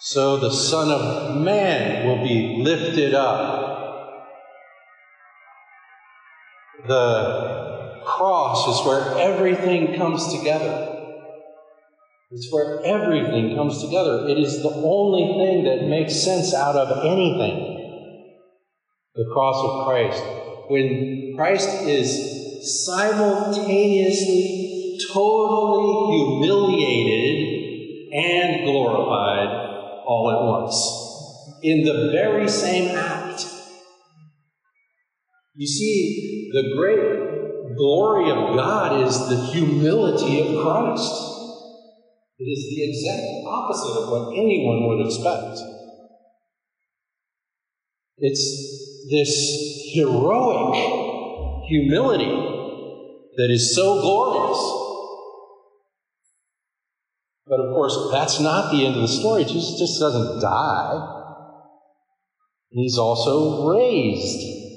so 0.00 0.36
the 0.36 0.50
Son 0.50 0.90
of 0.90 1.42
Man 1.42 2.06
will 2.06 2.22
be 2.22 2.60
lifted 2.62 3.14
up 3.14 3.68
the 6.86 8.02
cross 8.04 8.80
is 8.80 8.86
where 8.86 9.18
everything 9.18 9.96
comes 9.96 10.30
together. 10.30 10.97
It's 12.30 12.52
where 12.52 12.84
everything 12.84 13.56
comes 13.56 13.82
together. 13.82 14.28
It 14.28 14.36
is 14.36 14.62
the 14.62 14.68
only 14.68 15.38
thing 15.38 15.64
that 15.64 15.88
makes 15.88 16.22
sense 16.22 16.52
out 16.52 16.76
of 16.76 17.02
anything. 17.02 17.74
The 19.14 19.24
cross 19.32 19.56
of 19.64 19.86
Christ. 19.86 20.22
When 20.68 21.32
Christ 21.36 21.70
is 21.86 22.84
simultaneously, 22.84 24.98
totally 25.10 26.16
humiliated 26.16 28.12
and 28.12 28.64
glorified 28.64 29.48
all 30.06 30.30
at 30.30 30.42
once 30.44 30.76
in 31.62 31.82
the 31.82 32.10
very 32.12 32.46
same 32.46 32.94
act. 32.94 33.42
You 35.54 35.66
see, 35.66 36.50
the 36.52 36.74
great 36.76 37.00
glory 37.74 38.28
of 38.30 38.54
God 38.54 39.00
is 39.08 39.16
the 39.28 39.46
humility 39.50 40.40
of 40.40 40.60
Christ. 40.62 41.37
It 42.38 42.44
is 42.44 42.68
the 42.70 42.84
exact 42.88 43.46
opposite 43.46 44.00
of 44.00 44.10
what 44.10 44.32
anyone 44.32 44.86
would 44.88 45.06
expect. 45.06 45.58
It's 48.18 49.06
this 49.10 49.90
heroic 49.94 50.74
humility 51.68 52.30
that 53.36 53.50
is 53.50 53.74
so 53.74 54.00
glorious 54.00 54.78
But 57.48 57.60
of 57.60 57.72
course, 57.72 57.96
that's 58.12 58.40
not 58.40 58.70
the 58.70 58.84
end 58.84 58.96
of 58.96 59.02
the 59.02 59.08
story. 59.08 59.44
Jesus 59.44 59.78
just 59.78 59.98
doesn't 59.98 60.40
die. 60.40 61.14
He's 62.70 62.98
also 62.98 63.72
raised. 63.72 64.67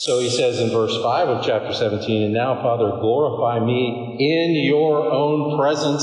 So 0.00 0.18
he 0.18 0.30
says 0.30 0.58
in 0.58 0.70
verse 0.70 0.96
5 0.96 1.28
of 1.28 1.44
chapter 1.44 1.74
17, 1.74 2.22
And 2.24 2.32
now, 2.32 2.54
Father, 2.62 2.88
glorify 3.02 3.62
me 3.62 4.16
in 4.18 4.64
your 4.64 5.12
own 5.12 5.58
presence 5.60 6.02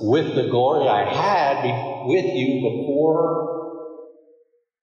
with 0.00 0.34
the 0.34 0.48
glory 0.48 0.88
I 0.88 1.04
had 1.04 2.06
with 2.06 2.24
you 2.24 2.62
before. 2.64 3.84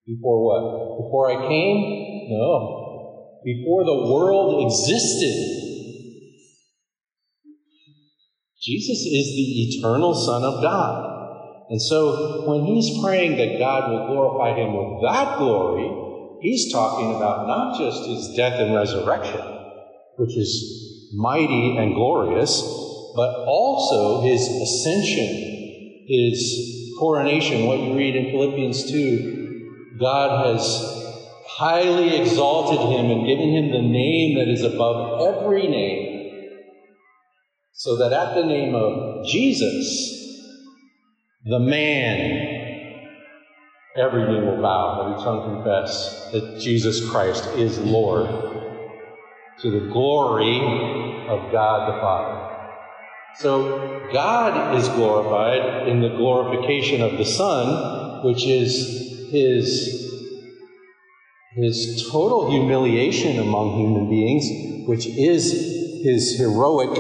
Before 0.06 0.46
what? 0.46 1.04
Before 1.04 1.32
I 1.32 1.48
came? 1.48 2.30
No. 2.30 3.40
Before 3.44 3.84
the 3.84 4.14
world 4.14 4.68
existed. 4.68 5.34
Jesus 8.62 9.00
is 9.00 9.26
the 9.34 9.80
eternal 9.80 10.14
Son 10.14 10.44
of 10.44 10.62
God. 10.62 11.66
And 11.72 11.82
so 11.82 12.46
when 12.46 12.66
he's 12.66 13.02
praying 13.04 13.38
that 13.38 13.58
God 13.58 13.90
will 13.90 14.06
glorify 14.06 14.56
him 14.56 14.78
with 14.78 15.02
that 15.02 15.40
glory, 15.40 16.11
he's 16.42 16.72
talking 16.72 17.16
about 17.16 17.48
not 17.48 17.80
just 17.80 18.08
his 18.08 18.34
death 18.36 18.60
and 18.60 18.74
resurrection, 18.74 19.42
which 20.18 20.36
is 20.36 21.10
mighty 21.14 21.78
and 21.78 21.96
glorious, 21.96 22.62
but 23.16 23.30
also 23.46 24.22
his 24.24 24.42
ascension, 24.48 26.04
his 26.08 26.96
coronation. 27.00 27.66
What 27.66 27.80
you 27.80 27.96
read 27.96 28.16
in 28.16 28.32
Philippians 28.32 28.92
2 28.92 29.38
God 30.00 30.48
has 30.48 30.62
highly 31.48 32.16
exalted 32.16 32.80
him 32.80 33.10
and 33.10 33.26
given 33.28 33.50
him 33.50 33.72
the 33.72 33.82
name 33.82 34.36
that 34.36 34.48
is 34.48 34.64
above 34.64 35.22
every 35.22 35.68
name 35.68 36.22
so 37.74 37.98
that 37.98 38.14
at 38.14 38.36
the 38.36 38.46
name 38.46 38.76
of 38.76 39.26
Jesus, 39.26 40.12
the 41.46 41.60
man, 41.60 42.51
every 43.96 44.26
knee 44.26 44.46
will 44.46 44.62
bow, 44.62 45.06
every 45.06 45.24
tongue 45.24 45.56
confess 45.56 46.30
that 46.32 46.60
Jesus 46.60 47.10
Christ 47.10 47.46
is 47.58 47.78
Lord 47.80 48.28
to 49.62 49.70
the 49.70 49.92
glory 49.92 50.58
of 51.28 51.52
God 51.52 51.94
the 51.94 52.02
Father. 52.02 52.58
So 53.36 54.10
God 54.12 54.78
is 54.78 54.88
glorified 54.90 55.88
in 55.88 56.02
the 56.02 56.10
glorification 56.10 57.02
of 57.02 57.18
the 57.18 57.26
Son, 57.26 58.26
which 58.26 58.46
is 58.46 59.30
his, 59.30 60.12
his 61.56 62.10
total 62.12 62.50
humiliation 62.50 63.40
among 63.40 63.78
human 63.78 64.10
beings, 64.10 64.88
which 64.88 65.06
is 65.06 65.52
his 66.04 66.38
heroic 66.38 66.94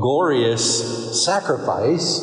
glorious 0.00 1.24
sacrifice, 1.24 2.20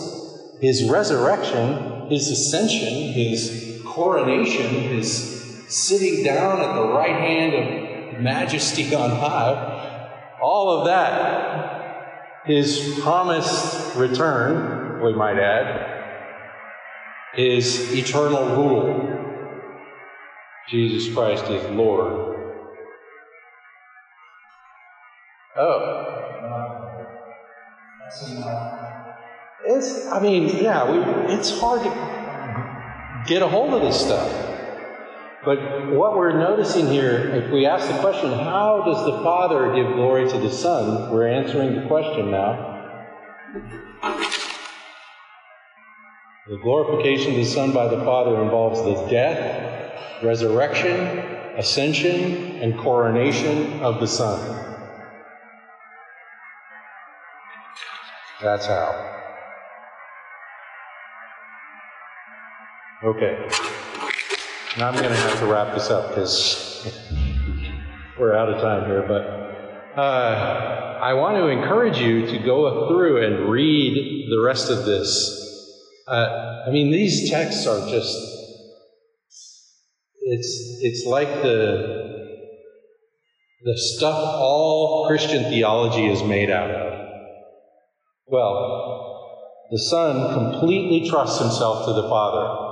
his 0.59 0.89
resurrection, 0.89 2.09
his 2.09 2.30
ascension, 2.30 3.13
his 3.13 3.64
coronation, 3.95 4.69
his 4.69 5.63
sitting 5.69 6.25
down 6.25 6.59
at 6.59 6.75
the 6.75 6.87
right 6.89 7.15
hand 7.15 7.53
of 7.53 8.21
majesty 8.21 8.93
on 8.93 9.09
high, 9.09 10.37
all 10.41 10.79
of 10.79 10.87
that, 10.87 12.43
his 12.45 12.99
promised 13.01 13.95
return, 13.95 15.01
we 15.01 15.13
might 15.13 15.39
add, 15.39 16.03
is 17.37 17.93
eternal 17.93 18.57
rule. 18.57 19.11
Jesus 20.69 21.13
Christ 21.13 21.45
is 21.45 21.63
Lord. 21.71 22.35
Oh, 25.57 26.15
it's, 29.65 30.07
I 30.07 30.19
mean, 30.19 30.61
yeah, 30.61 30.91
we, 30.91 31.33
it's 31.33 31.57
hard 31.59 31.81
to 31.83 32.14
get 33.28 33.41
a 33.41 33.47
hold 33.47 33.73
of 33.73 33.82
this 33.82 33.99
stuff. 33.99 34.45
But 35.43 35.91
what 35.91 36.17
we're 36.17 36.38
noticing 36.38 36.88
here, 36.88 37.30
if 37.36 37.51
we 37.51 37.67
ask 37.67 37.88
the 37.88 37.99
question, 37.99 38.32
how 38.32 38.84
does 38.84 39.05
the 39.05 39.23
Father 39.23 39.73
give 39.76 39.93
glory 39.93 40.28
to 40.30 40.39
the 40.39 40.49
Son? 40.49 41.11
We're 41.11 41.28
answering 41.28 41.76
the 41.76 41.88
question 41.88 42.32
now. 42.32 42.71
The 46.47 46.57
glorification 46.57 47.32
of 47.32 47.38
the 47.38 47.45
Son 47.45 47.73
by 47.73 47.88
the 47.88 48.03
Father 48.03 48.41
involves 48.41 48.84
the 48.84 49.07
death, 49.07 50.23
resurrection, 50.23 51.19
ascension, 51.57 52.59
and 52.61 52.78
coronation 52.80 53.82
of 53.82 53.99
the 53.99 54.07
Son. 54.07 54.76
That's 58.41 58.65
how. 58.65 59.14
Okay. 63.03 63.47
Now 64.77 64.87
I'm 64.89 64.95
going 64.95 65.09
to 65.09 65.15
have 65.15 65.39
to 65.39 65.45
wrap 65.47 65.73
this 65.73 65.89
up 65.89 66.09
because 66.09 66.87
we're 68.17 68.33
out 68.33 68.49
of 68.49 68.61
time 68.61 68.85
here. 68.85 69.03
But 69.05 69.99
uh, 69.99 70.99
I 71.01 71.13
want 71.13 71.35
to 71.35 71.47
encourage 71.47 71.97
you 71.97 72.25
to 72.25 72.39
go 72.39 72.87
through 72.87 73.25
and 73.25 73.49
read 73.49 74.29
the 74.29 74.41
rest 74.45 74.69
of 74.69 74.85
this. 74.85 75.41
Uh, 76.07 76.63
I 76.67 76.71
mean, 76.71 76.89
these 76.89 77.29
texts 77.29 77.67
are 77.67 77.89
just. 77.89 78.17
It's, 80.27 80.79
it's 80.81 81.05
like 81.05 81.27
the, 81.43 82.39
the 83.63 83.77
stuff 83.77 84.17
all 84.17 85.05
Christian 85.07 85.43
theology 85.43 86.07
is 86.07 86.23
made 86.23 86.49
out 86.49 86.71
of. 86.71 87.09
Well, 88.25 89.67
the 89.69 89.79
Son 89.79 90.33
completely 90.33 91.07
trusts 91.09 91.39
himself 91.39 91.85
to 91.85 91.93
the 91.93 92.09
Father. 92.09 92.64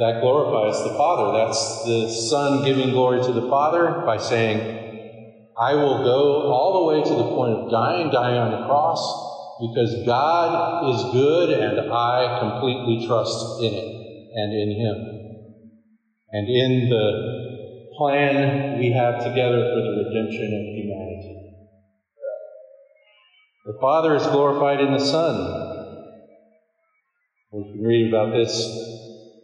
That 0.00 0.22
glorifies 0.22 0.82
the 0.82 0.96
Father. 0.96 1.36
That's 1.36 1.84
the 1.84 2.08
Son 2.08 2.64
giving 2.64 2.88
glory 2.88 3.20
to 3.20 3.32
the 3.32 3.46
Father 3.50 4.02
by 4.06 4.16
saying, 4.16 4.56
I 5.60 5.74
will 5.74 6.02
go 6.02 6.50
all 6.50 6.80
the 6.80 6.86
way 6.88 7.04
to 7.04 7.14
the 7.16 7.28
point 7.36 7.52
of 7.52 7.70
dying, 7.70 8.10
dying 8.10 8.38
on 8.40 8.50
the 8.50 8.66
cross, 8.66 9.04
because 9.60 10.06
God 10.06 10.88
is 10.88 11.12
good 11.12 11.50
and 11.50 11.92
I 11.92 12.38
completely 12.40 13.04
trust 13.06 13.60
in 13.60 13.74
it 13.74 13.84
and 14.32 14.54
in 14.54 14.70
Him. 14.80 14.96
And 16.32 16.48
in 16.48 16.88
the 16.88 17.60
plan 17.98 18.78
we 18.78 18.92
have 18.92 19.22
together 19.22 19.60
for 19.68 19.82
the 19.84 20.08
redemption 20.08 20.48
of 20.48 20.64
humanity. 20.80 21.36
The 23.66 23.76
Father 23.78 24.14
is 24.14 24.26
glorified 24.28 24.80
in 24.80 24.92
the 24.92 25.04
Son. 25.04 25.36
We 27.52 27.70
can 27.70 27.82
read 27.82 28.08
about 28.08 28.32
this 28.32 28.80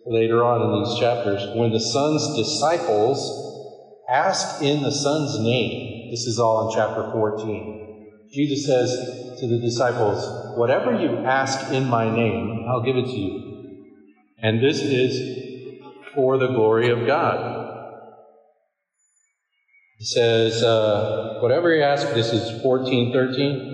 later 0.06 0.44
on 0.44 0.62
in 0.62 0.84
these 0.84 0.98
chapters. 0.98 1.44
When 1.54 1.72
the 1.72 1.80
Son's 1.80 2.36
disciples 2.36 3.18
ask 4.08 4.62
in 4.62 4.82
the 4.82 4.92
Son's 4.92 5.38
name, 5.40 6.10
this 6.10 6.26
is 6.26 6.38
all 6.38 6.68
in 6.68 6.74
chapter 6.74 7.10
14. 7.12 8.28
Jesus 8.32 8.66
says 8.66 8.90
to 9.40 9.48
the 9.48 9.58
disciples, 9.58 10.56
Whatever 10.56 10.94
you 10.94 11.24
ask 11.24 11.72
in 11.72 11.86
my 11.86 12.08
name, 12.08 12.66
I'll 12.68 12.82
give 12.82 12.96
it 12.96 13.06
to 13.06 13.18
you. 13.18 13.56
And 14.38 14.62
this 14.62 14.80
is 14.80 16.14
for 16.14 16.38
the 16.38 16.48
glory 16.48 16.88
of 16.88 17.06
God. 17.06 17.64
He 19.98 20.04
says, 20.04 20.62
uh, 20.62 21.38
Whatever 21.40 21.74
you 21.74 21.82
ask, 21.82 22.06
this 22.14 22.32
is 22.32 22.60
14, 22.62 23.12
13. 23.12 23.72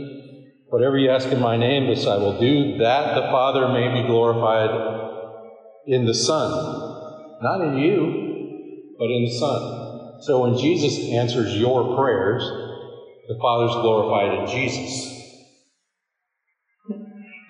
Whatever 0.68 0.96
you 0.96 1.10
ask 1.10 1.28
in 1.28 1.40
my 1.40 1.58
name, 1.58 1.86
this 1.86 2.06
I 2.06 2.16
will 2.16 2.40
do, 2.40 2.78
that 2.78 3.14
the 3.14 3.30
Father 3.30 3.68
may 3.68 4.00
be 4.00 4.06
glorified 4.06 5.01
in 5.86 6.04
the 6.06 6.14
Son. 6.14 6.50
Not 7.42 7.60
in 7.60 7.78
you, 7.78 8.94
but 8.98 9.10
in 9.10 9.24
the 9.24 9.32
Son. 9.38 10.22
So 10.22 10.42
when 10.42 10.58
Jesus 10.58 11.10
answers 11.12 11.56
your 11.56 11.96
prayers, 11.96 12.42
the 13.28 13.38
Father's 13.40 13.74
glorified 13.82 14.38
in 14.38 14.46
Jesus. 14.46 15.08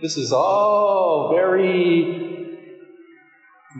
This 0.00 0.16
is 0.16 0.32
all 0.32 1.32
very 1.34 2.58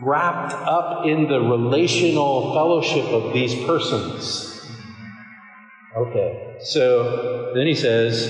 wrapped 0.01 0.53
up 0.53 1.05
in 1.05 1.27
the 1.27 1.39
relational 1.39 2.53
fellowship 2.53 3.05
of 3.05 3.33
these 3.33 3.53
persons. 3.65 4.49
Okay, 5.95 6.57
so 6.61 7.53
then 7.53 7.67
he 7.67 7.75
says, 7.75 8.27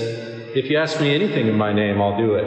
if 0.54 0.68
you 0.70 0.76
ask 0.76 1.00
me 1.00 1.14
anything 1.14 1.46
in 1.46 1.56
my 1.56 1.72
name, 1.72 2.00
I'll 2.00 2.18
do 2.18 2.34
it. 2.34 2.44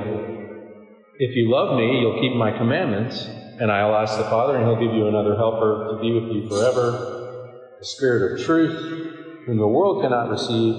If 1.19 1.35
you 1.35 1.49
love 1.49 1.77
me, 1.77 1.99
you'll 1.99 2.19
keep 2.21 2.35
my 2.35 2.51
commandments, 2.55 3.27
and 3.59 3.71
I'll 3.71 3.95
ask 3.95 4.17
the 4.17 4.23
Father, 4.25 4.57
and 4.57 4.65
he'll 4.65 4.79
give 4.79 4.93
you 4.95 5.07
another 5.07 5.35
helper 5.35 5.87
to 5.91 6.01
be 6.01 6.13
with 6.13 6.31
you 6.31 6.49
forever, 6.49 7.55
the 7.79 7.85
Spirit 7.85 8.31
of 8.39 8.45
truth, 8.45 9.45
whom 9.45 9.57
the 9.57 9.67
world 9.67 10.01
cannot 10.01 10.29
receive, 10.29 10.75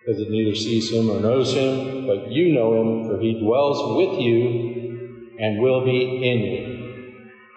because 0.00 0.20
it 0.20 0.30
neither 0.30 0.54
sees 0.54 0.90
him 0.90 1.10
or 1.10 1.20
knows 1.20 1.54
him, 1.54 2.06
but 2.06 2.30
you 2.30 2.54
know 2.54 2.74
him, 2.74 3.08
for 3.08 3.20
he 3.20 3.38
dwells 3.40 3.96
with 3.96 4.20
you 4.20 5.34
and 5.38 5.60
will 5.60 5.84
be 5.84 6.28
in 6.28 6.38
you. 6.38 7.12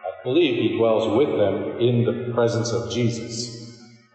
I 0.06 0.24
believe 0.24 0.56
he 0.56 0.78
dwells 0.78 1.18
with 1.18 1.30
them 1.30 1.80
in 1.80 2.04
the 2.04 2.34
presence 2.34 2.72
of 2.72 2.92
Jesus 2.92 3.52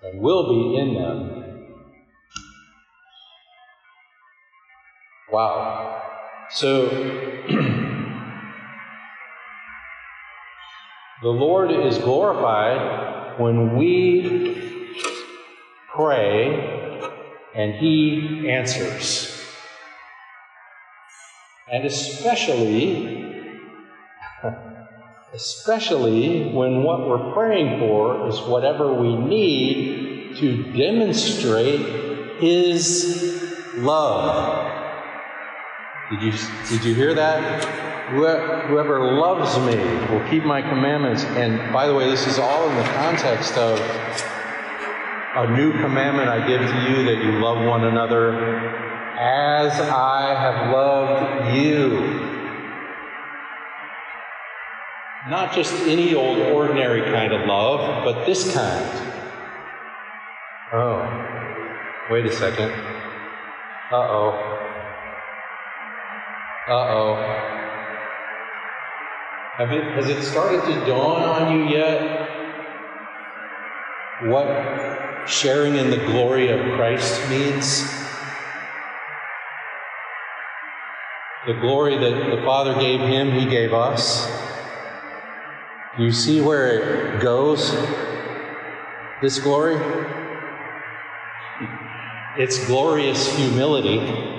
and 0.02 0.20
will 0.20 0.48
be 0.48 0.76
in 0.76 0.94
them 0.94 1.40
Wow. 5.32 6.02
So, 6.50 6.88
the 11.22 11.28
Lord 11.28 11.70
is 11.70 11.98
glorified 11.98 13.38
when 13.38 13.76
we 13.76 14.90
pray 15.94 16.96
and 17.54 17.74
He 17.74 18.48
answers. 18.48 19.36
And 21.70 21.84
especially, 21.84 23.52
especially 25.34 26.52
when 26.52 26.84
what 26.84 27.06
we're 27.06 27.32
praying 27.34 27.80
for 27.80 28.26
is 28.28 28.40
whatever 28.40 28.94
we 28.94 29.14
need 29.14 30.36
to 30.38 30.72
demonstrate 30.72 32.40
His 32.40 33.42
love. 33.76 34.68
Did 36.10 36.22
you, 36.22 36.32
did 36.70 36.84
you 36.84 36.94
hear 36.94 37.14
that? 37.14 37.89
Whoever 38.10 39.00
loves 39.14 39.56
me 39.58 39.76
will 40.12 40.28
keep 40.28 40.44
my 40.44 40.62
commandments. 40.62 41.22
And 41.22 41.72
by 41.72 41.86
the 41.86 41.94
way, 41.94 42.10
this 42.10 42.26
is 42.26 42.40
all 42.40 42.68
in 42.68 42.76
the 42.76 42.82
context 42.82 43.56
of 43.56 43.78
a 45.36 45.56
new 45.56 45.70
commandment 45.72 46.28
I 46.28 46.44
give 46.44 46.60
to 46.60 46.90
you 46.90 47.04
that 47.04 47.22
you 47.24 47.38
love 47.38 47.64
one 47.64 47.84
another 47.84 48.34
as 49.16 49.78
I 49.78 50.34
have 50.34 50.72
loved 50.72 51.56
you. 51.56 52.00
Not 55.28 55.54
just 55.54 55.72
any 55.86 56.12
old 56.12 56.38
ordinary 56.38 57.02
kind 57.02 57.32
of 57.32 57.46
love, 57.46 58.04
but 58.04 58.26
this 58.26 58.52
kind. 58.52 59.14
Oh, 60.72 62.08
wait 62.10 62.26
a 62.26 62.32
second. 62.32 62.72
Uh 63.92 63.96
oh. 63.96 64.56
Uh 66.66 66.72
oh. 66.72 67.49
Have 69.60 69.72
it, 69.72 69.84
has 69.92 70.08
it 70.08 70.22
started 70.22 70.64
to 70.72 70.86
dawn 70.86 71.20
on 71.20 71.54
you 71.54 71.68
yet 71.68 72.30
what 74.22 75.28
sharing 75.28 75.76
in 75.76 75.90
the 75.90 75.98
glory 75.98 76.48
of 76.48 76.58
Christ 76.76 77.20
means? 77.28 77.82
The 81.46 81.52
glory 81.60 81.98
that 81.98 82.30
the 82.30 82.40
Father 82.42 82.72
gave 82.80 83.00
him, 83.00 83.32
he 83.32 83.44
gave 83.44 83.74
us. 83.74 84.32
You 85.98 86.10
see 86.10 86.40
where 86.40 87.18
it 87.18 87.20
goes? 87.20 87.70
This 89.20 89.38
glory? 89.38 89.76
It's 92.38 92.64
glorious 92.64 93.36
humility. 93.36 94.29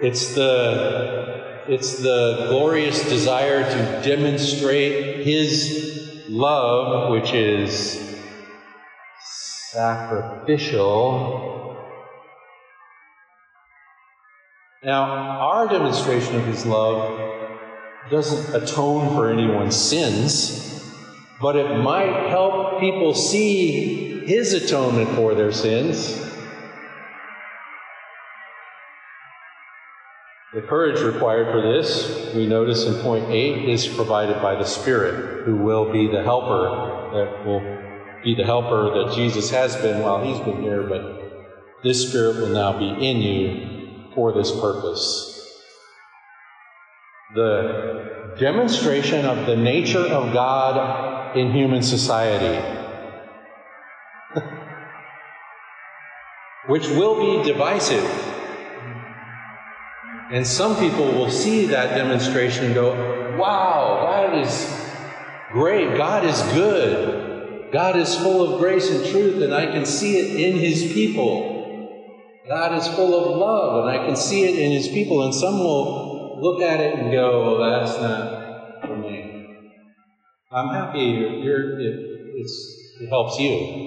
It's 0.00 0.34
the, 0.34 1.64
it's 1.66 1.98
the 1.98 2.46
glorious 2.50 3.08
desire 3.08 3.64
to 3.64 4.08
demonstrate 4.08 5.26
His 5.26 6.22
love, 6.28 7.10
which 7.10 7.32
is 7.32 8.16
sacrificial. 9.72 11.76
Now, 14.84 15.02
our 15.02 15.66
demonstration 15.66 16.36
of 16.36 16.46
His 16.46 16.64
love 16.64 17.50
doesn't 18.08 18.62
atone 18.62 19.16
for 19.16 19.28
anyone's 19.28 19.74
sins, 19.74 20.80
but 21.40 21.56
it 21.56 21.78
might 21.78 22.28
help 22.28 22.78
people 22.78 23.14
see 23.14 24.24
His 24.26 24.52
atonement 24.52 25.08
for 25.16 25.34
their 25.34 25.50
sins 25.50 26.27
The 30.58 30.66
courage 30.66 31.00
required 31.02 31.52
for 31.52 31.62
this, 31.62 32.34
we 32.34 32.48
notice 32.48 32.84
in 32.84 32.94
point 33.00 33.30
8, 33.30 33.68
is 33.68 33.86
provided 33.86 34.42
by 34.42 34.56
the 34.56 34.64
Spirit, 34.64 35.44
who 35.44 35.54
will 35.54 35.92
be 35.92 36.08
the 36.08 36.24
helper, 36.24 37.12
that 37.14 37.46
will 37.46 37.60
be 38.24 38.34
the 38.34 38.42
helper 38.42 38.90
that 38.90 39.14
Jesus 39.14 39.50
has 39.50 39.76
been 39.76 40.02
while 40.02 40.20
he's 40.20 40.40
been 40.40 40.60
here, 40.60 40.82
but 40.82 41.84
this 41.84 42.08
Spirit 42.08 42.38
will 42.38 42.48
now 42.48 42.76
be 42.76 42.88
in 42.88 43.18
you 43.18 44.10
for 44.16 44.32
this 44.32 44.50
purpose. 44.50 45.48
The 47.36 48.34
demonstration 48.40 49.26
of 49.26 49.46
the 49.46 49.54
nature 49.54 50.08
of 50.08 50.32
God 50.32 51.36
in 51.36 51.52
human 51.52 51.84
society, 51.84 52.58
which 56.66 56.88
will 56.88 57.20
be 57.20 57.44
divisive 57.48 58.34
and 60.30 60.46
some 60.46 60.76
people 60.76 61.06
will 61.06 61.30
see 61.30 61.66
that 61.66 61.94
demonstration 61.94 62.66
and 62.66 62.74
go, 62.74 63.36
wow, 63.38 64.06
that 64.10 64.46
is 64.46 64.70
great. 65.52 65.96
God 65.96 66.24
is 66.24 66.42
good. 66.52 67.70
God 67.72 67.96
is 67.96 68.14
full 68.16 68.54
of 68.54 68.60
grace 68.60 68.90
and 68.90 69.04
truth, 69.06 69.42
and 69.42 69.54
I 69.54 69.66
can 69.66 69.86
see 69.86 70.18
it 70.18 70.36
in 70.36 70.58
His 70.58 70.92
people. 70.92 71.54
God 72.46 72.76
is 72.78 72.86
full 72.88 73.14
of 73.14 73.38
love, 73.38 73.84
and 73.84 73.90
I 73.90 74.06
can 74.06 74.16
see 74.16 74.44
it 74.44 74.58
in 74.58 74.70
His 74.70 74.88
people. 74.88 75.22
And 75.22 75.34
some 75.34 75.58
will 75.58 76.40
look 76.42 76.60
at 76.60 76.80
it 76.80 76.94
and 76.94 77.10
go, 77.10 77.56
oh, 77.56 77.58
that's 77.58 77.98
not 77.98 78.86
for 78.86 78.96
me. 78.96 79.34
I'm 80.50 80.68
happy 80.68 81.00
you're, 81.00 81.34
you're 81.34 81.78
it, 81.80 82.00
it 83.00 83.08
helps 83.08 83.38
you. 83.38 83.86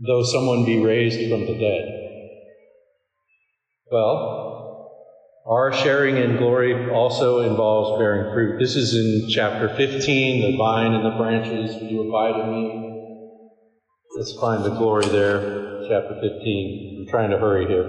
Though 0.00 0.22
someone 0.22 0.64
be 0.64 0.84
raised 0.84 1.30
from 1.30 1.46
the 1.46 1.54
dead. 1.58 2.03
Well, 3.94 4.90
our 5.46 5.72
sharing 5.72 6.16
in 6.16 6.36
glory 6.36 6.90
also 6.90 7.48
involves 7.48 7.96
bearing 7.96 8.34
fruit. 8.34 8.58
This 8.58 8.74
is 8.74 8.92
in 8.96 9.30
chapter 9.30 9.68
15, 9.68 10.50
the 10.50 10.58
vine 10.58 10.94
and 10.94 11.04
the 11.04 11.16
branches. 11.16 11.76
You 11.80 12.08
abide 12.08 12.40
in 12.40 12.50
me? 12.50 13.48
Let's 14.16 14.34
find 14.40 14.64
the 14.64 14.70
glory 14.70 15.06
there, 15.06 15.38
chapter 15.86 16.18
15. 16.20 16.96
I'm 16.98 17.06
trying 17.08 17.30
to 17.30 17.38
hurry 17.38 17.66
here. 17.66 17.86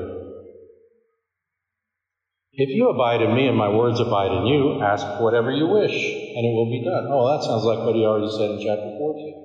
If 2.54 2.70
you 2.70 2.92
abide 2.92 3.24
in 3.24 3.34
me 3.34 3.48
and 3.48 3.58
my 3.58 3.70
words 3.70 4.00
abide 4.00 4.32
in 4.32 4.46
you, 4.46 4.84
ask 4.84 5.04
whatever 5.20 5.52
you 5.52 5.66
wish, 5.66 5.90
and 5.90 6.46
it 6.46 6.54
will 6.54 6.70
be 6.70 6.86
done. 6.86 7.08
Oh, 7.10 7.36
that 7.36 7.44
sounds 7.44 7.64
like 7.64 7.80
what 7.80 7.96
he 7.96 8.06
already 8.06 8.30
said 8.30 8.52
in 8.52 8.60
chapter 8.60 8.96
14. 8.96 9.42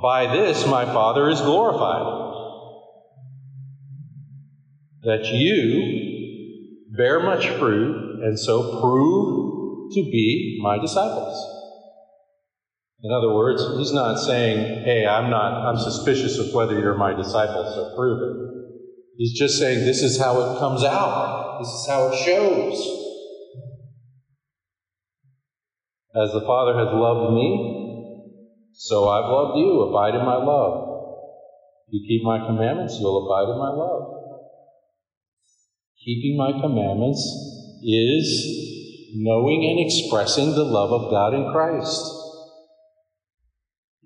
By 0.00 0.32
this 0.32 0.64
my 0.64 0.84
Father 0.84 1.28
is 1.28 1.40
glorified 1.40 2.27
that 5.02 5.24
you 5.26 6.96
bear 6.96 7.20
much 7.20 7.46
fruit 7.48 8.20
and 8.22 8.38
so 8.38 8.80
prove 8.80 9.92
to 9.92 10.02
be 10.10 10.58
my 10.62 10.78
disciples. 10.78 11.54
In 13.02 13.12
other 13.12 13.32
words, 13.32 13.62
he's 13.78 13.92
not 13.92 14.16
saying, 14.16 14.82
hey, 14.84 15.06
I'm 15.06 15.30
not, 15.30 15.68
I'm 15.68 15.78
suspicious 15.78 16.38
of 16.38 16.52
whether 16.52 16.78
you're 16.78 16.96
my 16.96 17.14
disciple, 17.14 17.64
so 17.64 17.94
prove 17.96 18.20
it. 18.22 18.58
He's 19.16 19.38
just 19.38 19.58
saying, 19.58 19.84
this 19.84 20.02
is 20.02 20.18
how 20.18 20.40
it 20.40 20.58
comes 20.58 20.82
out. 20.84 21.58
This 21.60 21.68
is 21.68 21.86
how 21.88 22.08
it 22.08 22.16
shows. 22.24 22.74
As 26.14 26.32
the 26.32 26.42
Father 26.44 26.76
has 26.78 26.88
loved 26.90 27.34
me, 27.34 27.78
so 28.72 29.08
I've 29.08 29.30
loved 29.30 29.58
you. 29.58 29.82
Abide 29.82 30.14
in 30.14 30.24
my 30.24 30.36
love. 30.36 31.12
If 31.86 31.94
you 31.94 32.04
keep 32.06 32.24
my 32.24 32.38
commandments, 32.38 32.96
you'll 32.98 33.26
abide 33.26 33.50
in 33.52 33.58
my 33.58 33.70
love. 33.70 34.17
Keeping 36.04 36.36
my 36.36 36.52
commandments 36.52 37.18
is 37.82 39.10
knowing 39.14 39.64
and 39.66 39.80
expressing 39.84 40.54
the 40.54 40.62
love 40.62 40.92
of 40.92 41.10
God 41.10 41.34
in 41.34 41.50
Christ. 41.50 42.14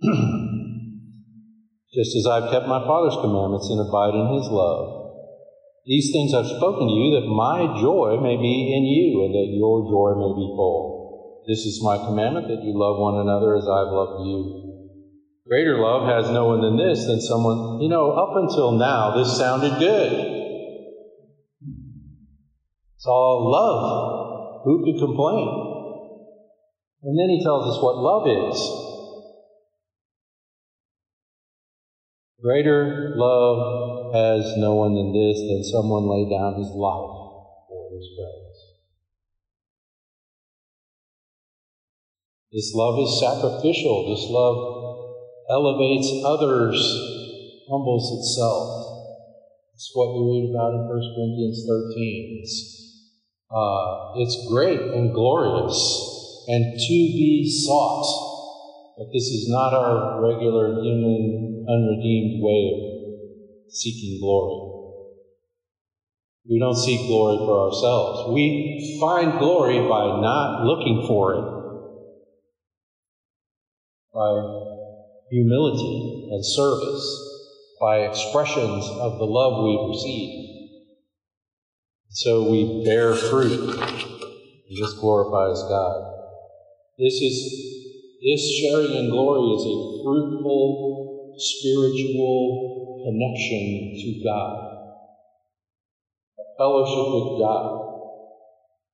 Just 1.93 2.17
as 2.17 2.27
I've 2.27 2.51
kept 2.51 2.67
my 2.67 2.81
Father's 2.87 3.17
commandments 3.21 3.69
and 3.69 3.81
abide 3.87 4.15
in 4.15 4.33
his 4.33 4.49
love. 4.49 5.03
These 5.85 6.11
things 6.13 6.33
I've 6.33 6.47
spoken 6.47 6.89
to 6.89 6.95
you 6.95 7.21
that 7.21 7.29
my 7.29 7.67
joy 7.79 8.17
may 8.23 8.37
be 8.41 8.73
in 8.73 8.85
you 8.85 9.25
and 9.27 9.35
that 9.35 9.53
your 9.53 9.85
joy 9.85 10.17
may 10.17 10.33
be 10.33 10.49
full. 10.57 11.45
This 11.47 11.67
is 11.67 11.83
my 11.83 11.99
commandment 11.99 12.47
that 12.49 12.63
you 12.65 12.73
love 12.73 12.97
one 12.97 13.19
another 13.21 13.55
as 13.55 13.69
I've 13.69 13.93
loved 13.93 14.25
you. 14.25 14.63
Greater 15.47 15.77
love 15.77 16.09
has 16.09 16.31
no 16.31 16.47
one 16.47 16.63
than 16.63 16.77
this, 16.79 17.05
than 17.05 17.21
someone, 17.21 17.83
you 17.83 17.89
know, 17.91 18.13
up 18.13 18.37
until 18.37 18.73
now, 18.73 19.15
this 19.15 19.37
sounded 19.37 19.79
good. 19.79 20.42
It's 23.03 23.09
all 23.09 23.51
love. 23.51 24.63
Who 24.63 24.87
could 24.87 25.03
complain? 25.03 25.43
And 27.03 27.19
then 27.19 27.35
he 27.35 27.43
tells 27.43 27.67
us 27.67 27.83
what 27.83 27.99
love 27.99 28.31
is. 28.31 28.55
Greater 32.41 33.15
love 33.19 34.15
has 34.15 34.55
no 34.57 34.75
one 34.79 34.95
than 34.95 35.11
this, 35.11 35.35
than 35.35 35.65
someone 35.67 36.07
lay 36.07 36.31
down 36.31 36.55
his 36.55 36.71
life 36.79 37.11
for 37.67 37.91
his 37.91 38.07
friends. 38.15 38.55
This 42.53 42.71
love 42.73 43.03
is 43.03 43.19
sacrificial. 43.19 44.15
This 44.15 44.31
love 44.31 44.63
elevates 45.51 46.07
others, 46.23 46.79
humbles 47.67 48.15
itself. 48.15 49.11
That's 49.75 49.91
what 49.93 50.15
we 50.15 50.39
read 50.39 50.55
about 50.55 50.79
in 50.79 50.87
1 50.87 50.87
Corinthians 50.87 51.67
13. 51.67 52.39
It's, 52.45 52.82
uh, 53.55 54.13
it's 54.15 54.47
great 54.49 54.79
and 54.79 55.15
glorious 55.15 56.45
and 56.49 56.65
to 56.79 56.89
be 56.89 57.49
sought. 57.67 58.31
But 58.97 59.13
this 59.13 59.25
is 59.25 59.49
not 59.49 59.75
our 59.75 60.23
regular 60.23 60.81
human, 60.83 61.65
unredeemed 61.69 62.43
way 62.43 62.73
of 62.75 63.73
seeking 63.73 64.21
glory. 64.21 64.69
We 66.49 66.59
don't 66.59 66.77
seek 66.77 67.07
glory 67.07 67.39
for 67.39 67.67
ourselves. 67.67 68.35
We 68.35 68.99
find 69.01 69.39
glory 69.39 69.79
by 69.79 70.21
not 70.21 70.65
looking 70.65 71.05
for 71.07 71.35
it, 71.35 71.45
by 74.13 74.43
humility 75.31 76.29
and 76.31 76.45
service, 76.45 77.29
by 77.81 77.99
expressions 77.99 78.85
of 79.01 79.19
the 79.19 79.25
love 79.25 79.63
we 79.63 79.89
receive. 79.89 80.52
So 82.15 82.51
we 82.51 82.85
bear 82.85 83.15
fruit, 83.15 83.71
and 83.71 84.77
this 84.77 84.93
glorifies 85.01 85.63
God. 85.67 85.97
This 86.99 87.15
is 87.15 87.41
this 88.21 88.61
sharing 88.61 88.93
in 88.93 89.09
glory 89.09 89.49
is 89.53 89.65
a 89.65 90.05
fruitful 90.05 91.35
spiritual 91.39 93.03
connection 93.03 93.95
to 93.97 94.23
God 94.23 94.73
a 96.39 96.57
fellowship 96.59 97.07
with 97.15 97.41
God 97.41 97.81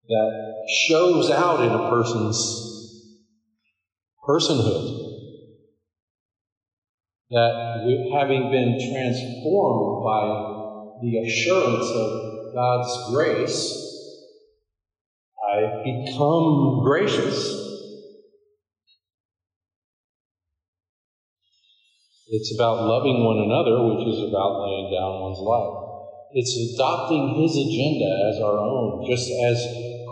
that 0.09 0.65
shows 0.87 1.29
out 1.29 1.65
in 1.65 1.73
a 1.73 1.91
person's 1.91 3.03
personhood. 4.27 4.95
That 7.31 8.15
having 8.17 8.49
been 8.53 8.79
transformed 8.79 10.05
by 10.05 11.01
the 11.03 11.19
assurance 11.27 11.91
of 11.91 12.38
God's 12.55 13.13
grace, 13.13 13.89
I 15.49 15.83
become 15.85 16.83
gracious. 16.85 17.69
It's 22.29 22.55
about 22.55 22.85
loving 22.85 23.25
one 23.25 23.41
another, 23.41 23.81
which 23.89 24.05
is 24.05 24.21
about 24.29 24.61
laying 24.61 24.93
down 24.93 25.21
one's 25.21 25.41
life. 25.41 25.73
It's 26.33 26.53
adopting 26.77 27.41
his 27.41 27.57
agenda 27.57 28.29
as 28.29 28.37
our 28.45 28.59
own, 28.61 29.01
just 29.09 29.33
as 29.49 29.57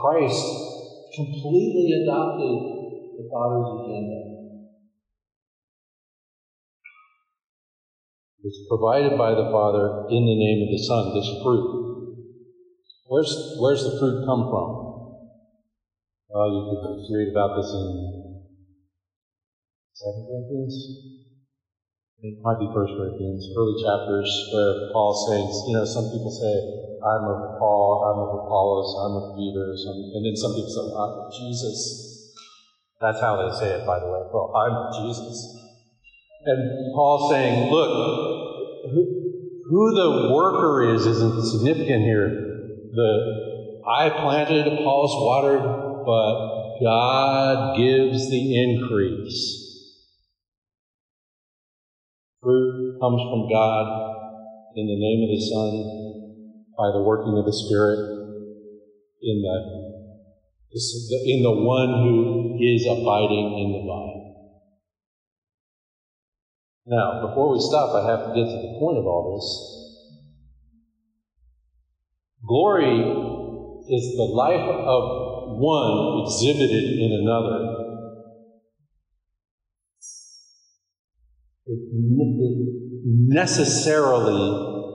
Christ 0.01 0.45
completely 1.15 1.93
adopted 1.93 2.57
the 3.21 3.29
Father's 3.29 3.69
agenda. 3.69 4.37
It's 8.45 8.61
provided 8.69 9.19
by 9.19 9.35
the 9.35 9.49
Father 9.53 10.07
in 10.09 10.25
the 10.25 10.39
name 10.39 10.63
of 10.63 10.71
the 10.71 10.83
Son, 10.89 11.13
this 11.13 11.29
fruit. 11.43 11.86
Where's, 13.09 13.33
where's 13.59 13.83
the 13.85 13.97
fruit 13.99 14.27
come 14.27 14.49
from? 14.51 14.69
Well, 16.29 16.51
you 16.51 16.63
could 16.69 17.15
read 17.15 17.31
about 17.31 17.55
this 17.57 17.73
in 17.73 18.35
2 20.03 20.27
Corinthians 20.27 21.07
it 22.23 22.41
might 22.43 22.59
be 22.59 22.69
First 22.73 22.97
Corinthians, 22.97 23.45
early 23.57 23.77
chapters, 23.77 24.49
where 24.53 24.89
Paul 24.93 25.13
says, 25.13 25.69
you 25.69 25.77
know, 25.77 25.85
some 25.85 26.09
people 26.09 26.33
say, 26.33 26.49
I'm 27.05 27.29
of 27.29 27.61
Paul, 27.61 28.09
I'm 28.09 28.19
of 28.25 28.33
Apollos, 28.33 28.89
I'm 29.05 29.15
of 29.21 29.37
Peter, 29.37 29.69
and 29.69 30.25
then 30.25 30.35
some 30.35 30.57
people 30.57 30.73
say, 30.73 30.87
I'm 30.97 31.13
of 31.13 31.29
Jesus. 31.37 32.33
That's 33.01 33.21
how 33.21 33.37
they 33.37 33.53
say 33.61 33.69
it, 33.77 33.85
by 33.85 34.01
the 34.01 34.09
way. 34.09 34.25
Well, 34.33 34.49
I'm 34.57 34.73
of 34.73 34.89
Jesus. 34.97 35.37
And 36.47 36.95
Paul's 36.97 37.31
saying, 37.31 37.71
look, 37.71 37.93
who, 38.91 39.03
who 39.69 39.93
the 39.93 40.33
worker 40.33 40.83
is 40.83 41.05
isn't 41.05 41.37
significant 41.53 42.01
here. 42.01 42.46
The 42.97 43.83
I 43.87 44.09
planted, 44.09 44.67
Apollos 44.67 45.15
watered, 45.21 45.61
but 46.07 46.81
God 46.83 47.77
gives 47.77 48.31
the 48.31 48.57
increase. 48.57 49.85
Fruit 52.41 52.99
comes 52.99 53.21
from 53.29 53.49
God 53.51 53.87
in 54.75 54.87
the 54.87 54.97
name 54.97 55.23
of 55.23 55.29
the 55.29 55.45
Son 55.45 56.17
by 56.79 56.91
the 56.91 57.03
working 57.05 57.37
of 57.37 57.45
the 57.45 57.53
Spirit 57.53 58.01
in 59.21 59.43
the, 59.43 59.61
in 61.31 61.43
the 61.43 61.53
one 61.53 61.89
who 62.01 62.57
is 62.59 62.87
abiding 62.87 63.57
in 63.59 63.73
the 63.73 63.85
vine. 63.87 64.23
Now, 66.87 67.21
before 67.21 67.53
we 67.53 67.59
stop, 67.59 67.93
I 67.95 68.09
have 68.09 68.25
to 68.25 68.33
get 68.33 68.49
to 68.49 68.59
the 68.59 68.75
point 68.79 68.97
of 68.97 69.05
all 69.05 69.35
this. 69.35 69.76
Glory 72.47 73.01
is 73.89 74.17
the 74.17 74.31
life 74.35 74.61
of 74.61 75.03
one 75.59 76.25
exhibited 76.25 76.85
in 77.01 77.27
another 77.27 77.87
it, 81.67 82.77
necessarily 83.05 84.95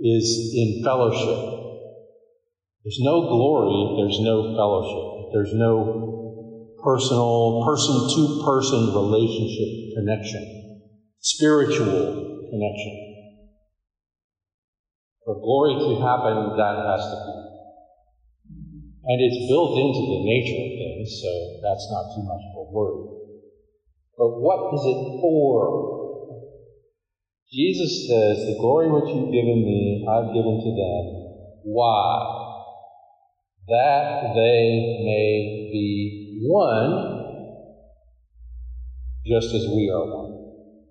is 0.00 0.52
in 0.54 0.82
fellowship. 0.84 1.38
There's 2.84 3.00
no 3.00 3.28
glory 3.28 3.90
if 3.90 3.96
there's 3.98 4.20
no 4.20 4.54
fellowship, 4.56 5.32
there's 5.32 5.54
no 5.54 6.72
personal, 6.82 7.64
person 7.66 7.94
to 8.14 8.42
person 8.44 8.94
relationship 8.94 9.96
connection, 9.96 10.66
spiritual 11.20 12.46
connection. 12.50 13.05
For 15.26 15.34
glory 15.42 15.74
to 15.74 16.06
happen, 16.06 16.54
that 16.54 16.76
has 16.86 17.02
to 17.10 17.18
be. 17.26 17.34
And 19.10 19.18
it's 19.18 19.50
built 19.50 19.74
into 19.74 20.06
the 20.06 20.22
nature 20.22 20.62
of 20.62 20.78
things, 20.78 21.18
so 21.20 21.58
that's 21.66 21.90
not 21.90 22.14
too 22.14 22.22
much 22.22 22.46
of 22.54 22.62
a 22.62 22.70
worry. 22.70 23.02
But 24.16 24.38
what 24.38 24.72
is 24.72 24.86
it 24.86 25.18
for? 25.20 26.30
Jesus 27.52 28.06
says, 28.06 28.46
The 28.46 28.56
glory 28.60 28.86
which 28.88 29.10
you've 29.12 29.32
given 29.32 29.64
me, 29.66 30.06
I've 30.08 30.32
given 30.32 30.62
to 30.62 30.70
them. 30.70 31.26
Why? 31.62 32.22
That 33.66 34.30
they 34.32 35.02
may 35.02 35.66
be 35.72 36.38
one, 36.46 37.50
just 39.26 39.52
as 39.52 39.66
we 39.74 39.90
are 39.92 40.06
one. 40.06 40.34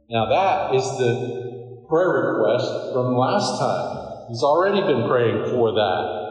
Now, 0.09 0.27
that 0.27 0.75
is 0.75 0.83
the 0.83 1.85
prayer 1.87 2.33
request 2.33 2.91
from 2.91 3.15
last 3.15 3.57
time. 3.59 4.14
He's 4.27 4.43
already 4.43 4.81
been 4.81 5.07
praying 5.07 5.51
for 5.51 5.71
that. 5.71 6.21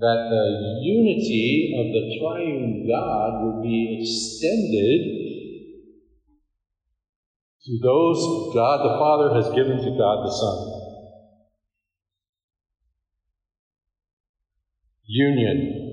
That 0.00 0.28
the 0.30 0.78
unity 0.80 1.74
of 1.76 1.92
the 1.92 2.16
triune 2.18 2.86
God 2.86 3.42
would 3.42 3.60
be 3.62 3.98
extended 4.00 5.00
to 7.64 7.78
those 7.82 8.54
God 8.54 8.78
the 8.84 8.96
Father 8.98 9.34
has 9.34 9.48
given 9.54 9.78
to 9.82 9.90
God 9.90 10.24
the 10.24 10.30
Son. 10.30 10.72
Union. 15.04 15.84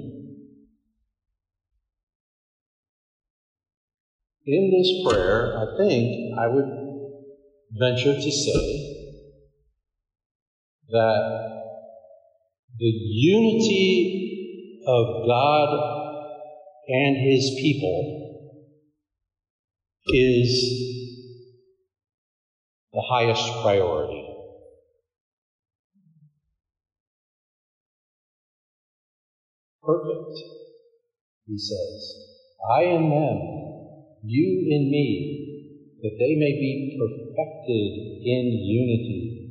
In 4.45 4.69
this 4.69 4.93
prayer, 5.03 5.57
I 5.57 5.65
think 5.75 6.15
I 6.37 6.47
would 6.47 6.65
venture 7.71 8.13
to 8.13 8.31
say 8.31 8.84
that 10.89 11.23
the 12.77 12.85
unity 12.85 14.81
of 14.85 15.25
God 15.27 15.69
and 16.87 17.17
His 17.17 17.57
people 17.61 18.31
is 20.07 20.85
the 22.93 23.03
highest 23.09 23.43
priority. 23.63 24.23
Perfect, 29.81 30.37
he 31.47 31.57
says. 31.57 32.15
I 32.71 32.83
in 32.83 33.09
them, 33.09 33.73
you 34.23 34.65
in 34.69 34.89
me, 34.89 35.51
that 36.01 36.15
they 36.17 36.35
may 36.35 36.53
be 36.53 36.97
perfected 36.97 37.91
in 38.23 38.51
unity, 38.63 39.44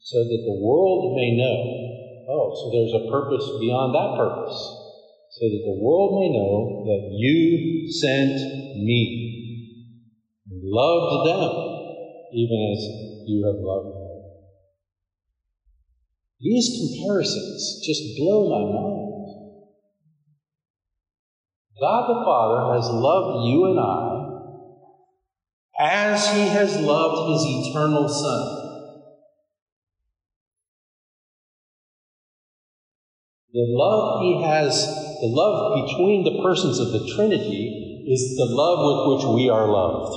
so 0.00 0.18
that 0.18 0.42
the 0.44 0.58
world 0.60 1.16
may 1.16 1.34
know. 1.36 1.94
Oh, 2.28 2.52
so 2.54 2.70
there's 2.72 2.92
a 2.92 3.10
purpose 3.10 3.44
beyond 3.60 3.94
that 3.94 4.16
purpose. 4.16 4.74
So 5.30 5.44
that 5.46 5.62
the 5.64 5.78
world 5.80 6.20
may 6.20 6.28
know 6.28 6.82
that 6.84 7.08
you 7.10 7.90
sent 7.90 8.38
me 8.74 9.54
and 10.50 10.60
loved 10.62 11.26
them 11.28 11.68
even 12.32 12.72
as 12.72 12.84
you 13.26 13.44
have 13.46 13.56
loved 13.58 13.96
me. 13.96 14.08
These 16.40 16.78
comparisons 16.78 17.80
just 17.84 18.16
blow 18.16 18.48
my 18.48 18.64
mind. 18.64 19.08
God 21.80 22.08
the 22.08 22.24
Father 22.24 22.74
has 22.74 22.88
loved 22.90 23.46
you 23.46 23.66
and 23.66 23.78
I 23.78 24.28
as 25.78 26.28
he 26.30 26.48
has 26.48 26.76
loved 26.76 27.30
his 27.30 27.68
eternal 27.68 28.08
Son. 28.08 28.57
The 33.50 33.64
love 33.64 34.20
he 34.20 34.42
has, 34.44 34.76
the 35.20 35.32
love 35.32 35.88
between 35.88 36.22
the 36.22 36.42
persons 36.42 36.78
of 36.78 36.92
the 36.92 37.10
Trinity, 37.16 38.04
is 38.06 38.36
the 38.36 38.44
love 38.44 38.84
with 38.84 39.16
which 39.16 39.34
we 39.34 39.48
are 39.48 39.68
loved. 39.68 40.12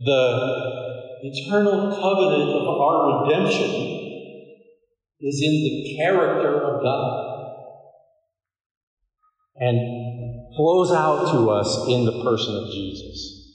The 0.00 1.22
eternal 1.22 1.88
covenant 1.88 2.50
of 2.50 2.68
our 2.68 3.24
redemption 3.24 3.70
is 5.20 5.40
in 5.40 5.52
the 5.64 5.96
character 5.96 6.76
of 6.76 6.82
God 6.82 7.32
and 9.56 10.54
flows 10.54 10.92
out 10.92 11.32
to 11.32 11.50
us 11.50 11.86
in 11.88 12.04
the 12.04 12.22
person 12.22 12.54
of 12.54 12.68
Jesus. 12.70 13.48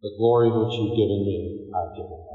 The 0.00 0.12
glory 0.16 0.50
which 0.50 0.74
you've 0.74 0.96
given 0.96 1.24
me, 1.26 1.70
I've 1.74 1.94
given. 1.96 2.29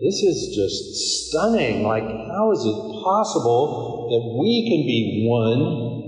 This 0.00 0.22
is 0.22 0.54
just 0.54 1.28
stunning. 1.28 1.82
Like, 1.82 2.04
how 2.04 2.52
is 2.52 2.64
it 2.64 3.02
possible 3.02 4.06
that 4.10 4.38
we 4.40 4.68
can 4.68 4.86
be 4.86 5.26
one 5.28 5.98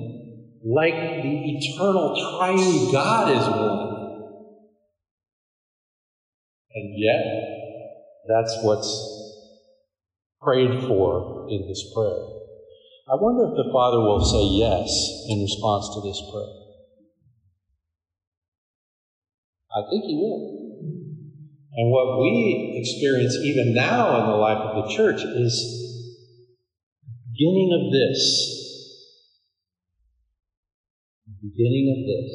like 0.63 0.95
the 0.95 1.59
eternal 1.59 2.15
triune 2.39 2.93
God 2.93 3.31
is 3.33 3.49
one? 3.49 3.91
And 6.73 6.95
yet, 6.97 7.25
that's 8.29 8.57
what's 8.63 8.87
prayed 10.41 10.87
for 10.87 11.49
in 11.51 11.67
this 11.67 11.85
prayer. 11.93 12.23
I 13.11 13.17
wonder 13.17 13.43
if 13.51 13.57
the 13.57 13.73
Father 13.73 13.99
will 13.99 14.25
say 14.25 14.45
yes 14.45 15.25
in 15.27 15.41
response 15.41 15.89
to 15.95 16.01
this 16.01 16.23
prayer. 16.31 16.55
I 19.75 19.83
think 19.91 20.05
he 20.05 20.15
will. 20.15 20.60
And 21.81 21.89
what 21.91 22.21
we 22.21 22.77
experience 22.77 23.37
even 23.41 23.73
now 23.73 24.21
in 24.21 24.27
the 24.29 24.37
life 24.37 24.59
of 24.59 24.85
the 24.85 24.95
church 24.95 25.17
is 25.17 25.57
beginning 27.33 27.73
of 27.73 27.91
this. 27.91 28.21
Beginning 31.41 31.89
of 31.97 32.01
this. 32.05 32.33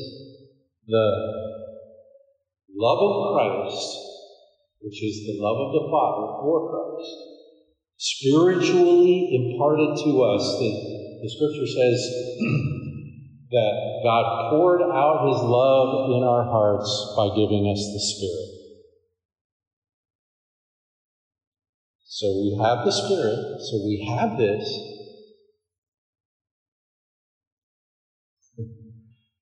The 0.87 1.07
love 2.73 2.97
of 3.05 3.37
Christ, 3.37 3.85
which 4.81 5.03
is 5.03 5.27
the 5.27 5.37
love 5.37 5.61
of 5.61 5.73
the 5.77 5.89
Father 5.93 6.41
for 6.41 6.65
Christ, 6.65 7.13
spiritually 7.97 9.29
imparted 9.29 9.93
to 10.05 10.23
us. 10.23 10.41
The, 10.57 10.71
the 11.21 11.29
scripture 11.29 11.69
says 11.69 12.01
that 13.51 14.01
God 14.03 14.49
poured 14.49 14.81
out 14.81 15.29
his 15.29 15.41
love 15.43 16.17
in 16.17 16.23
our 16.23 16.49
hearts 16.49 17.13
by 17.15 17.29
giving 17.37 17.69
us 17.69 17.85
the 17.93 18.01
Spirit. 18.01 18.54
So 22.15 22.31
we 22.31 22.55
have 22.63 22.85
the 22.85 22.93
Spirit, 22.95 23.59
so 23.59 23.83
we 23.83 24.07
have 24.07 24.37
this. 24.37 24.63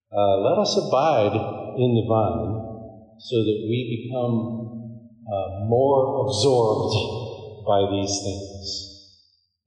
Uh, 0.10 0.38
let 0.42 0.58
us 0.58 0.74
abide 0.76 1.38
in 1.78 1.94
the 1.94 2.06
vine 2.10 2.50
so 3.20 3.36
that 3.46 3.60
we 3.70 4.10
become 4.10 5.06
uh, 5.22 5.70
more 5.70 6.26
absorbed 6.26 6.98
by 7.62 7.86
these 7.94 8.18
things. 8.26 8.66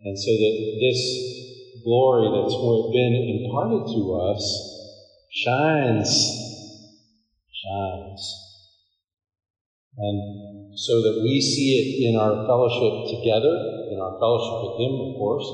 And 0.00 0.18
so 0.18 0.32
that 0.42 0.56
this 0.82 0.98
glory 1.84 2.26
that's 2.26 2.58
been 2.90 3.14
imparted 3.38 3.86
to 3.86 4.02
us 4.34 4.42
shines, 5.30 6.10
shines. 7.54 8.22
And 9.96 10.55
so 10.76 11.00
that 11.00 11.16
we 11.24 11.40
see 11.40 11.80
it 11.80 11.88
in 12.04 12.20
our 12.20 12.44
fellowship 12.44 12.92
together, 13.08 13.56
in 13.88 13.96
our 13.96 14.12
fellowship 14.20 14.60
with 14.60 14.76
Him, 14.76 15.00
of 15.00 15.16
course, 15.16 15.48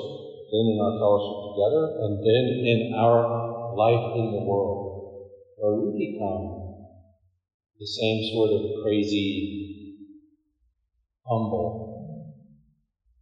then 0.50 0.66
in 0.66 0.78
our 0.82 0.98
fellowship 0.98 1.38
together, 1.46 1.94
and 2.02 2.18
then 2.18 2.44
in 2.66 2.90
our 2.98 3.22
life 3.70 4.02
in 4.18 4.34
the 4.34 4.42
world, 4.42 5.14
where 5.56 5.78
we 5.78 5.94
become 5.94 6.74
the 7.78 7.86
same 7.86 8.20
sort 8.34 8.50
of 8.50 8.82
crazy, 8.82 9.70
humble 11.24 12.18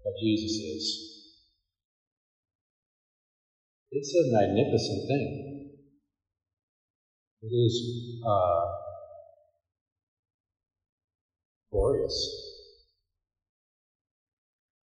that 0.03 0.17
Jesus 0.19 0.59
is. 0.59 1.07
It's 3.93 4.15
a 4.15 4.25
magnificent 4.25 5.07
thing. 5.07 5.45
It 7.43 7.53
is 7.53 7.85
uh, 8.25 8.90
glorious. 11.71 12.17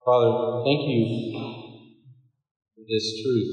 Father, 0.05 0.63
thank 0.65 0.87
you 0.87 1.03
for 2.75 2.83
this 2.89 3.21
truth. 3.23 3.51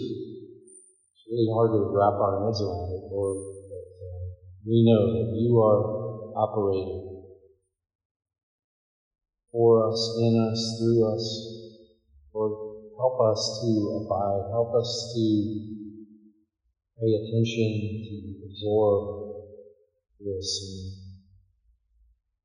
It's 1.14 1.26
really 1.30 1.50
hard 1.54 1.72
to 1.74 1.90
wrap 1.92 2.20
our 2.20 2.46
heads 2.46 2.62
around 2.62 2.92
it, 2.94 3.10
Lord, 3.10 3.38
but 3.68 3.90
uh, 4.06 4.24
we 4.66 4.84
know 4.86 5.10
that 5.12 5.34
you 5.34 5.60
are 5.60 5.82
operating 6.38 7.02
for 9.52 9.90
us, 9.90 10.14
in 10.18 10.50
us, 10.52 10.78
through 10.78 11.14
us. 11.14 11.50
Lord, 12.34 12.54
Help 12.96 13.20
us 13.20 13.58
to 13.60 14.02
abide. 14.06 14.46
Help 14.52 14.76
us 14.76 15.12
to 15.14 15.50
pay 17.02 17.12
attention, 17.18 18.06
to 18.06 18.46
absorb 18.46 19.10
this, 20.20 21.03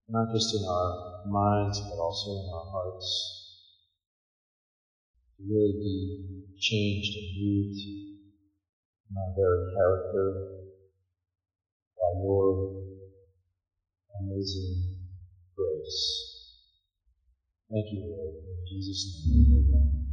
not 0.09 0.31
just 0.31 0.55
in 0.55 0.65
our 0.65 0.97
minds, 1.25 1.83
but 1.89 2.01
also 2.01 2.31
in 2.31 2.47
our 2.53 2.65
hearts. 2.73 3.35
To 5.37 5.45
really 5.49 5.75
be 5.79 6.11
changed 6.59 7.15
and 7.17 7.27
moved 7.37 7.87
in 9.11 9.17
our 9.17 9.31
very 9.37 9.63
character 9.73 10.35
by 11.97 12.19
your 12.21 12.59
amazing 14.21 14.85
grace. 15.57 16.27
Thank 17.71 17.91
you, 17.91 18.01
Lord. 18.01 18.35
In 18.35 18.65
Jesus' 18.67 19.07
name, 19.27 19.65
amen. 19.71 20.08